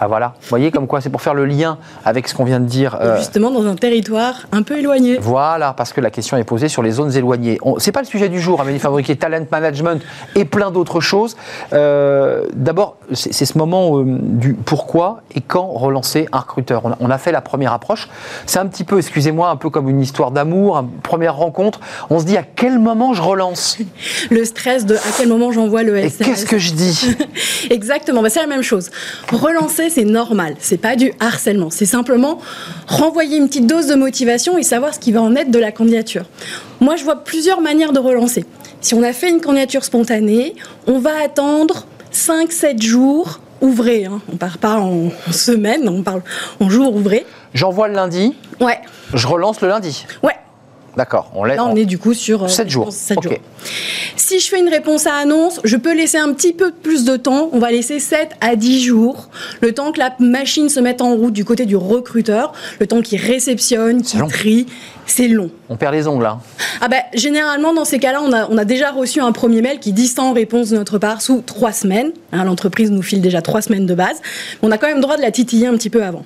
[0.00, 2.60] Ah voilà, vous voyez comme quoi c'est pour faire le lien avec ce qu'on vient
[2.60, 2.98] de dire.
[3.00, 5.18] Euh, justement dans un territoire un peu éloigné.
[5.20, 7.58] Voilà, parce que la question est posée sur les zones éloignées.
[7.78, 10.02] C'est pas le sujet du jour, Amélie Fabriqué, talent management
[10.34, 11.36] et plein d'autres choses.
[11.72, 16.82] Euh, d'abord, c'est ce moment euh, du pourquoi et quand relancer un recruteur.
[17.00, 18.08] On a, fait la première approche.
[18.46, 21.80] C'est un petit peu, excusez-moi, un peu comme une histoire d'amour, une première rencontre.
[22.10, 23.78] On se dit à quel moment je relance?
[24.30, 26.20] Le stress de à quel moment j'envoie le SMS.
[26.20, 27.16] Et qu'est-ce que je dis?
[27.70, 28.90] Exactement, bah, c'est la même chose.
[29.30, 30.56] Relancer, c'est normal.
[30.58, 31.70] C'est pas du harcèlement.
[31.70, 32.38] C'est simplement
[32.86, 35.72] renvoyer une petite dose de motivation et savoir ce qui va en être de la
[35.72, 36.24] candidature.
[36.80, 38.44] Moi, je vois plusieurs manières de relancer.
[38.80, 44.06] Si on a fait une candidature spontanée, on va attendre 5-7 jours ouvrés.
[44.06, 44.20] Hein.
[44.28, 46.22] On ne part pas en, semaine, on parle
[46.60, 47.26] en jours ouvrés.
[47.54, 48.34] J'envoie le lundi.
[48.60, 48.80] Ouais.
[49.14, 50.06] Je relance le lundi.
[50.22, 50.36] Ouais.
[50.96, 51.30] D'accord.
[51.34, 52.92] On Là, on est du coup sur 7 euh, jours.
[52.92, 53.32] 7 jours.
[54.16, 57.16] Si je fais une réponse à annonce, je peux laisser un petit peu plus de
[57.16, 57.48] temps.
[57.52, 59.28] On va laisser 7 à 10 jours.
[59.60, 62.52] Le temps que la machine se mette en route du côté du recruteur.
[62.78, 64.66] Le temps qu'il réceptionne, qu'il trie.
[65.06, 65.50] C'est long.
[65.68, 66.38] On perd les ongles, là.
[66.80, 69.80] Ah ben, généralement, dans ces cas-là, on a, on a, déjà reçu un premier mail
[69.80, 72.12] qui dit sans réponse de notre part sous 3 semaines.
[72.32, 74.20] Hein, l'entreprise nous file déjà 3 semaines de base.
[74.62, 76.24] On a quand même droit de la titiller un petit peu avant.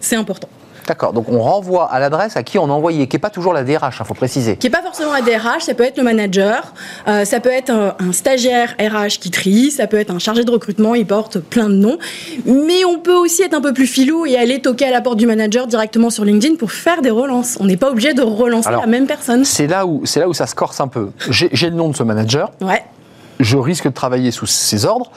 [0.00, 0.48] C'est important.
[0.88, 3.52] D'accord, donc on renvoie à l'adresse à qui on a envoyé, qui n'est pas toujours
[3.52, 4.56] la DRH, il hein, faut préciser.
[4.56, 6.72] Qui n'est pas forcément la DRH, ça peut être le manager,
[7.06, 10.50] euh, ça peut être un, stagiaire RH qui trie, ça peut être un chargé de
[10.50, 11.98] recrutement, il porte plein de noms.
[12.46, 15.18] Mais on peut aussi être un peu plus filou et aller toquer à la porte
[15.18, 17.58] du manager directement sur LinkedIn pour faire des relances.
[17.60, 19.44] On n'est pas obligé de relancer la même personne.
[19.44, 21.10] C'est là, où, là où ça se corse un peu.
[21.28, 22.50] J'ai le nom de ce manager.
[22.62, 22.82] Ouais.
[23.40, 25.10] Je risque de travailler sous ses ordres.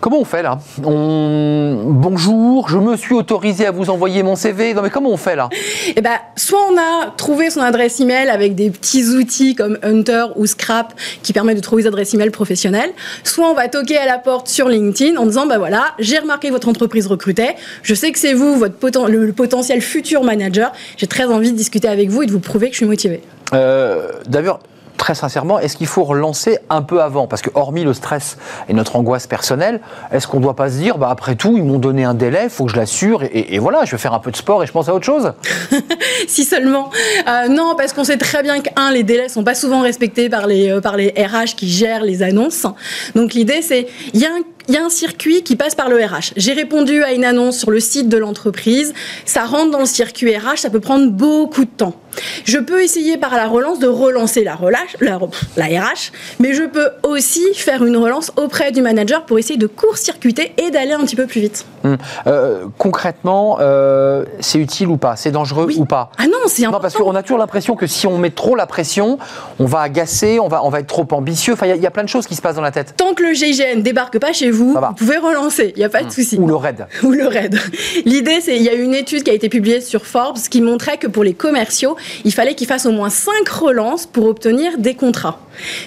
[0.00, 0.58] Comment on fait là?
[0.82, 1.82] On...
[1.84, 4.72] Bonjour, je me suis autorisé à vous envoyer mon CV.
[4.72, 5.50] Non mais comment on fait là?
[5.94, 10.26] Eh ben, soit on a trouvé son adresse email avec des petits outils comme Hunter
[10.36, 12.92] ou Scrap qui permettent de trouver des adresses email professionnelles,
[13.24, 16.48] soit on va toquer à la porte sur LinkedIn en disant bah voilà, j'ai remarqué
[16.48, 21.08] que votre entreprise recrutait, je sais que c'est vous, votre le potentiel futur manager, j'ai
[21.08, 23.20] très envie de discuter avec vous et de vous prouver que je suis motivé.
[23.52, 24.60] Euh, D'ailleurs,
[25.00, 27.26] très sincèrement, est-ce qu'il faut relancer un peu avant?
[27.26, 28.36] Parce que hormis le stress
[28.68, 29.80] et notre angoisse personnelle,
[30.12, 32.44] est-ce qu'on ne doit pas se dire, bah, après tout, ils m'ont donné un délai,
[32.44, 34.66] il faut que je l'assure, et, voilà, je vais faire un peu de sport et
[34.66, 35.32] je pense à autre chose?
[36.28, 36.90] Si seulement.
[37.26, 40.46] Euh, non, parce qu'on sait très bien qu'un, les délais sont pas souvent respectés par
[40.46, 42.66] les, euh, par les RH qui gèrent les annonces.
[43.14, 45.88] Donc l'idée, c'est, il y a un il y a un circuit qui passe par
[45.88, 46.32] le RH.
[46.36, 48.94] J'ai répondu à une annonce sur le site de l'entreprise.
[49.24, 51.96] Ça rentre dans le circuit RH, ça peut prendre beaucoup de temps.
[52.44, 55.18] Je peux essayer par la relance de relancer la, relâche, la,
[55.66, 60.52] RH, mais je peux aussi faire une relance auprès du manager pour essayer de court-circuiter
[60.58, 61.66] et d'aller un petit peu plus vite.
[61.84, 61.96] Hum.
[62.26, 65.16] Euh, concrètement, euh, c'est utile ou pas?
[65.16, 66.10] C'est dangereux ou pas?
[66.18, 66.78] Ah non, c'est important.
[66.78, 69.18] Non, parce qu'on a toujours l'impression que si on met trop la pression,
[69.58, 71.54] on va agacer, on va, on va être trop ambitieux.
[71.54, 72.94] Enfin, il y, a plein de choses qui se passent dans la tête.
[72.96, 76.00] Tant que le GIGN débarque pas chez vous, vous pouvez relancer, il n'y a pas
[76.00, 76.10] de hum.
[76.10, 76.36] souci.
[76.38, 76.86] Ou le RAID.
[77.02, 77.58] Ou le RAID.
[78.04, 80.98] L'idée, c'est il y a une étude qui a été publiée sur Forbes qui montrait
[80.98, 84.94] que pour les commerciaux, il fallait qu'ils fassent au moins 5 relances pour obtenir des
[84.94, 85.40] contrats.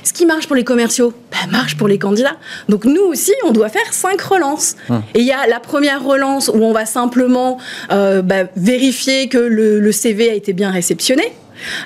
[0.03, 2.37] Ce qui marche pour les commerciaux, bah, marche pour les candidats.
[2.69, 4.75] Donc nous aussi, on doit faire 5 relances.
[4.89, 5.01] Hum.
[5.13, 7.57] Et il y a la première relance où on va simplement
[7.91, 11.33] euh, bah, vérifier que le CV a été bien réceptionné.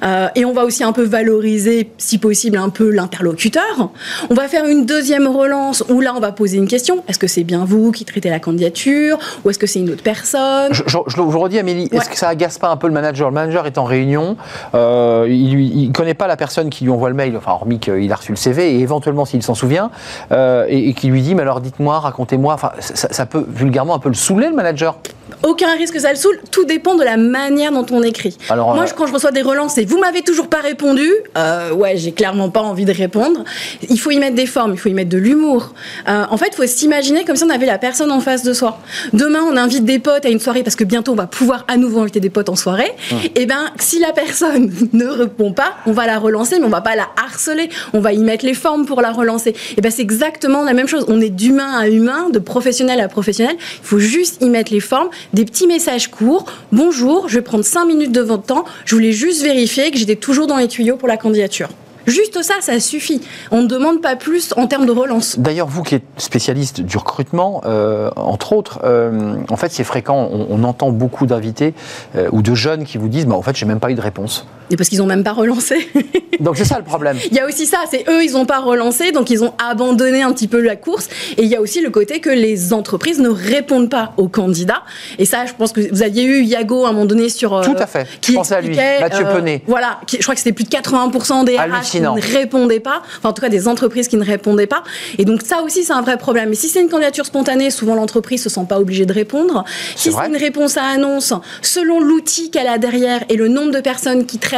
[0.04, 3.90] Euh, et on va aussi un peu valoriser, si possible, un peu l'interlocuteur.
[4.30, 7.04] On va faire une deuxième relance où là, on va poser une question.
[7.08, 10.04] Est-ce que c'est bien vous qui traitez la candidature ou est-ce que c'est une autre
[10.04, 10.72] personne?
[10.72, 13.30] Je, vous redis, Amélie, est-ce que ça agace pas un peu le manager?
[13.30, 14.38] Le manager est en réunion,
[14.74, 18.12] euh, il ne connaît pas la personne qui lui envoie le mail, enfin, hormis qu'il
[18.12, 19.92] a reçu le CV, et éventuellement, s'il s'en souvient,
[20.32, 24.00] euh, et, qui lui dit, mais alors dites-moi, racontez-moi, enfin, ça, ça peut vulgairement un
[24.00, 24.98] peu le saouler, le manager
[25.44, 26.40] aucun risque que ça le saoule.
[26.52, 28.38] Tout dépend de la manière dont on écrit.
[28.50, 31.72] Alors, Moi, euh, quand je reçois des relances et vous m'avez toujours pas répondu, euh,
[31.72, 33.44] ouais, j'ai clairement pas envie de répondre.
[33.90, 35.74] Il faut y mettre des formes, il faut y mettre de l'humour.
[36.08, 38.54] Euh, en fait, il faut s'imaginer comme si on avait la personne en face de
[38.54, 38.80] soi.
[39.14, 41.78] Demain, on invite des potes à une soirée parce que bientôt on va pouvoir à
[41.78, 42.92] nouveau inviter des potes en soirée.
[43.12, 46.70] Et eh ben, si la personne ne répond pas, on va la relancer, mais on
[46.70, 47.70] va pas la harceler.
[47.94, 49.52] On va y mettre les formes pour la relancer.
[49.52, 51.06] Et eh ben, c'est exactement la même chose.
[51.08, 53.56] On est d'humain à humain, de professionnel à professionnel.
[53.60, 56.46] Il faut juste y mettre les formes des petits messages courts.
[56.72, 58.66] Bonjour, je vais prendre 5 minutes de votre temps.
[58.86, 61.70] Je voulais juste vérifier que j'étais toujours dans les tuyaux pour la candidature.
[62.08, 63.22] Juste ça, ça suffit.
[63.52, 65.38] On ne demande pas plus en termes de relance.
[65.40, 70.30] D'ailleurs, vous qui êtes spécialiste du recrutement, euh, entre autres, euh, en fait, c'est fréquent.
[70.32, 71.74] On, entend beaucoup d'invités
[72.16, 74.02] euh, ou de jeunes qui vous disent bah, En fait, j'ai même pas eu de
[74.02, 74.48] réponse.
[74.70, 75.88] Et parce qu'ils n'ont même pas relancé.
[76.40, 77.18] donc c'est ça le problème.
[77.32, 80.22] Il y a aussi ça, c'est eux, ils n'ont pas relancé, donc ils ont abandonné
[80.22, 81.08] un petit peu la course.
[81.38, 84.84] Et il y a aussi le côté que les entreprises ne répondent pas aux candidats.
[85.20, 87.54] Et ça, je pense que vous aviez eu Yago à un moment donné sur.
[87.54, 88.08] Euh, Tout à fait.
[88.22, 89.64] Qui je à lui, Mathieu euh, Penet.
[89.68, 93.30] Voilà, je crois que c'était plus de 80% des RH qui ne répondaient pas, enfin
[93.30, 94.84] en tout cas des entreprises qui ne répondaient pas.
[95.18, 96.50] Et donc ça aussi, c'est un vrai problème.
[96.50, 99.64] Mais si c'est une candidature spontanée, souvent l'entreprise se sent pas obligée de répondre.
[99.96, 103.80] Si c'est une réponse à annonce, selon l'outil qu'elle a derrière et le nombre de
[103.80, 104.57] personnes qui traitent,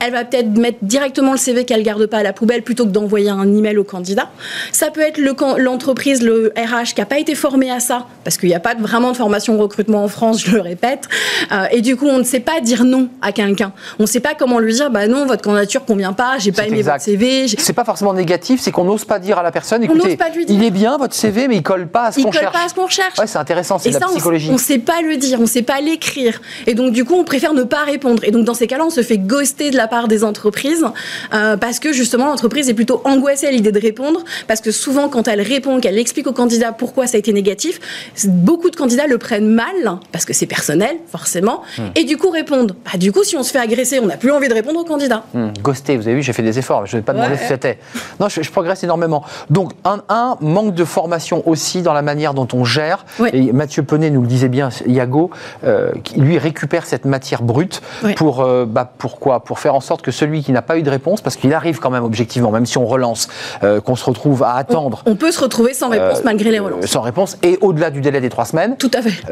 [0.00, 2.90] elle va peut-être mettre directement le CV qu'elle garde pas à la poubelle plutôt que
[2.90, 4.28] d'envoyer un email au candidat.
[4.72, 5.18] Ça peut être
[5.58, 8.74] l'entreprise, le, RH qui n'a pas été formé à ça, parce qu'il n'y a pas
[8.74, 11.08] vraiment de formation recrutement en France, je le répète.
[11.52, 13.72] Euh, et du coup, on ne sait pas dire non à quelqu'un.
[13.98, 16.66] On ne sait pas comment lui dire, bah non, votre candidature convient pas, j'ai pas
[16.66, 17.46] aimé votre CV.
[17.48, 20.70] C'est pas forcément négatif, c'est qu'on n'ose pas dire à la personne, écoutez, il est
[20.70, 22.36] bien votre CV, mais il colle pas à ce qu'on cherche.
[22.36, 23.18] Il colle pas à ce qu'on cherche.
[23.18, 24.48] Ouais, c'est intéressant, c'est la psychologie.
[24.50, 26.40] On ne sait pas le dire, on ne sait pas l'écrire.
[26.66, 28.22] Et donc, du coup, on préfère ne pas répondre.
[28.24, 30.84] Et donc, dans ces cas-là, on se fait de la part des entreprises
[31.32, 35.08] euh, parce que justement, l'entreprise est plutôt angoissée à l'idée de répondre parce que souvent,
[35.08, 37.80] quand elle répond, qu'elle explique au candidat pourquoi ça a été négatif,
[38.26, 41.82] beaucoup de candidats le prennent mal parce que c'est personnel, forcément, hmm.
[41.94, 42.76] et du coup répondent.
[42.84, 44.84] Bah, du coup, si on se fait agresser, on n'a plus envie de répondre au
[44.84, 45.24] candidat.
[45.32, 45.48] Hmm.
[45.62, 47.48] Ghosté, vous avez vu, j'ai fait des efforts, je ne vais pas demander ce que
[47.48, 47.78] c'était.
[48.18, 49.24] Non, je, progresse énormément.
[49.48, 53.06] Donc, un, un, manque de formation aussi dans la manière dont on gère.
[53.32, 55.30] Et Mathieu Penet nous le disait bien, Iago,
[55.64, 57.80] euh, qui lui récupère cette matière brute
[58.16, 60.90] pour, euh, bah, pourquoi Pour faire en sorte que celui qui n'a pas eu de
[60.90, 63.28] réponse, parce qu'il arrive quand même objectivement, même si on relance,
[63.62, 65.02] euh, qu'on se retrouve à attendre.
[65.06, 66.86] On, peut se retrouver sans réponse malgré les relances.
[66.86, 68.76] Sans réponse et au-delà du délai des trois semaines.
[68.76, 69.22] Tout à fait.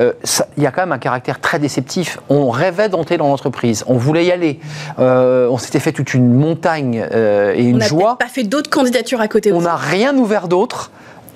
[0.57, 2.19] Il y a quand même un caractère très déceptif.
[2.29, 4.61] On rêvait d'entrer dans l'entreprise, on voulait y aller,
[4.99, 8.03] on s'était fait toute une montagne et une joie.
[8.03, 9.53] On n'a pas fait d'autres candidatures à côté.
[9.53, 10.91] On n'a rien ouvert d'autre.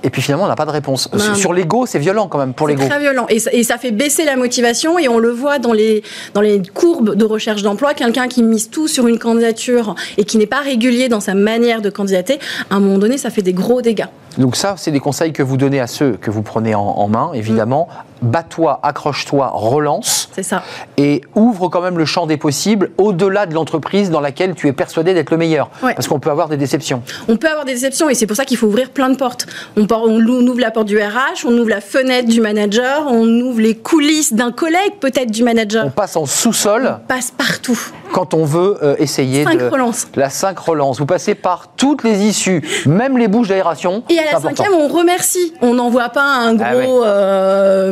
[0.05, 1.09] Et puis finalement, on n'a pas de réponse.
[1.35, 2.83] Sur l'ego, c'est violent quand même pour l'ego.
[2.83, 3.27] C'est très violent.
[3.29, 4.99] Et ça, fait baisser la motivation.
[4.99, 6.03] Et on le voit dans les,
[6.35, 7.95] dans les courbes de recherche d'emploi.
[7.95, 11.83] Quelqu'un qui mise tout sur une candidature et qui n'est pas régulier dans sa manière
[11.83, 12.39] de candidater,
[12.71, 14.07] à un moment donné, ça fait des gros dégâts.
[14.39, 17.33] Donc ça, c'est des conseils que vous donnez à ceux que vous prenez en, main,
[17.35, 17.89] évidemment.
[17.91, 18.12] Mm.
[18.23, 20.29] Bats-toi, accroche-toi, relance.
[20.33, 20.63] C'est ça.
[20.97, 24.73] Et ouvre quand même le champ des possibles au-delà de l'entreprise dans laquelle tu es
[24.73, 25.71] persuadé d'être le meilleur.
[25.81, 27.03] Parce qu'on peut avoir des déceptions.
[27.29, 29.47] On peut avoir des déceptions et c'est pour ça qu'il faut ouvrir plein de portes.
[29.77, 33.61] On, on, ouvre la porte du RH, on ouvre la fenêtre du manager, on ouvre
[33.61, 35.87] les coulisses d'un collègue peut-être du manager.
[35.87, 36.99] On passe en sous-sol.
[37.03, 37.79] On passe partout.
[38.13, 40.07] Quand on veut euh, essayer cinq relances.
[40.17, 40.99] la 5 relance.
[40.99, 45.55] Vous passez par toutes les issues, même les bouches d'aération à la cinquième, on remercie.
[45.63, 47.91] On n'envoie pas un ah gros euh,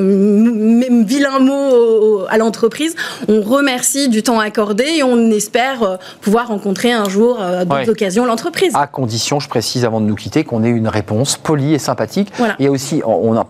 [1.07, 2.95] vilain mot à l'entreprise.
[3.29, 8.25] On remercie du temps accordé et on espère euh, pouvoir rencontrer un jour, d'autres occasions,
[8.27, 8.73] l'entreprise.
[8.75, 12.33] À condition, je précise avant de nous quitter, qu'on ait une réponse polie et sympathique.
[12.59, 13.47] Il y a aussi, on a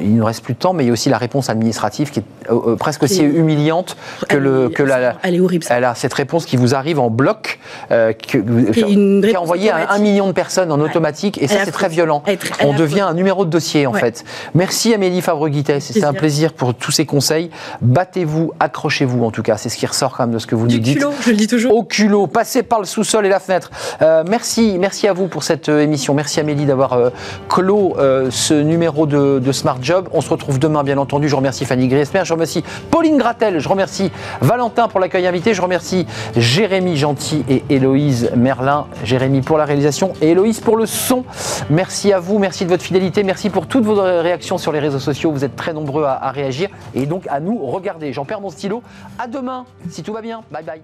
[0.00, 2.20] il ne reste plus de temps, mais il y a aussi la réponse administrative qui
[2.20, 3.96] est euh, euh, presque aussi humiliante
[4.28, 5.64] que, le, que la, Elle est horrible.
[5.70, 7.58] Elle a cette réponse qui vous arrive en bloc,
[7.90, 11.88] euh, qui est envoyée à un million de personnes en automatique, et ça c'est très
[11.88, 12.22] violent.
[12.60, 14.24] On devient un numéro de dossier en fait.
[14.54, 17.50] Merci Amélie Fabre-Guittet, c'est un plaisir pour tous ces conseils.
[17.80, 20.66] Battez-vous, accrochez-vous en tout cas, c'est ce qui ressort quand même de ce que vous
[20.66, 20.98] nous dites.
[20.98, 21.74] Culot, je le dis toujours.
[21.74, 23.70] Au culot, passez par le sous-sol et la fenêtre.
[24.28, 26.14] merci, merci à vous pour cette émission.
[26.14, 26.98] Merci Amélie d'avoir
[27.48, 27.96] clos
[28.30, 29.78] ce numéro de, de Smart
[30.12, 31.28] On se retrouve demain, bien entendu.
[31.28, 34.10] Je remercie Fanny Griesmer, je remercie Pauline Gratel, je remercie
[34.40, 36.06] Valentin pour l'accueil invité, je remercie
[36.36, 38.86] Jérémy Gentil et Héloïse Merlin.
[39.04, 41.24] Jérémy pour la réalisation et Héloïse pour le son.
[41.70, 44.98] Merci à vous, merci de votre fidélité, merci pour toutes vos réactions sur les réseaux
[44.98, 45.32] sociaux.
[45.32, 48.12] Vous êtes très nombreux à, à réagir et donc à nous regarder.
[48.12, 48.82] J'en perds mon stylo.
[49.18, 50.42] À demain, si tout va bien.
[50.50, 50.82] Bye bye.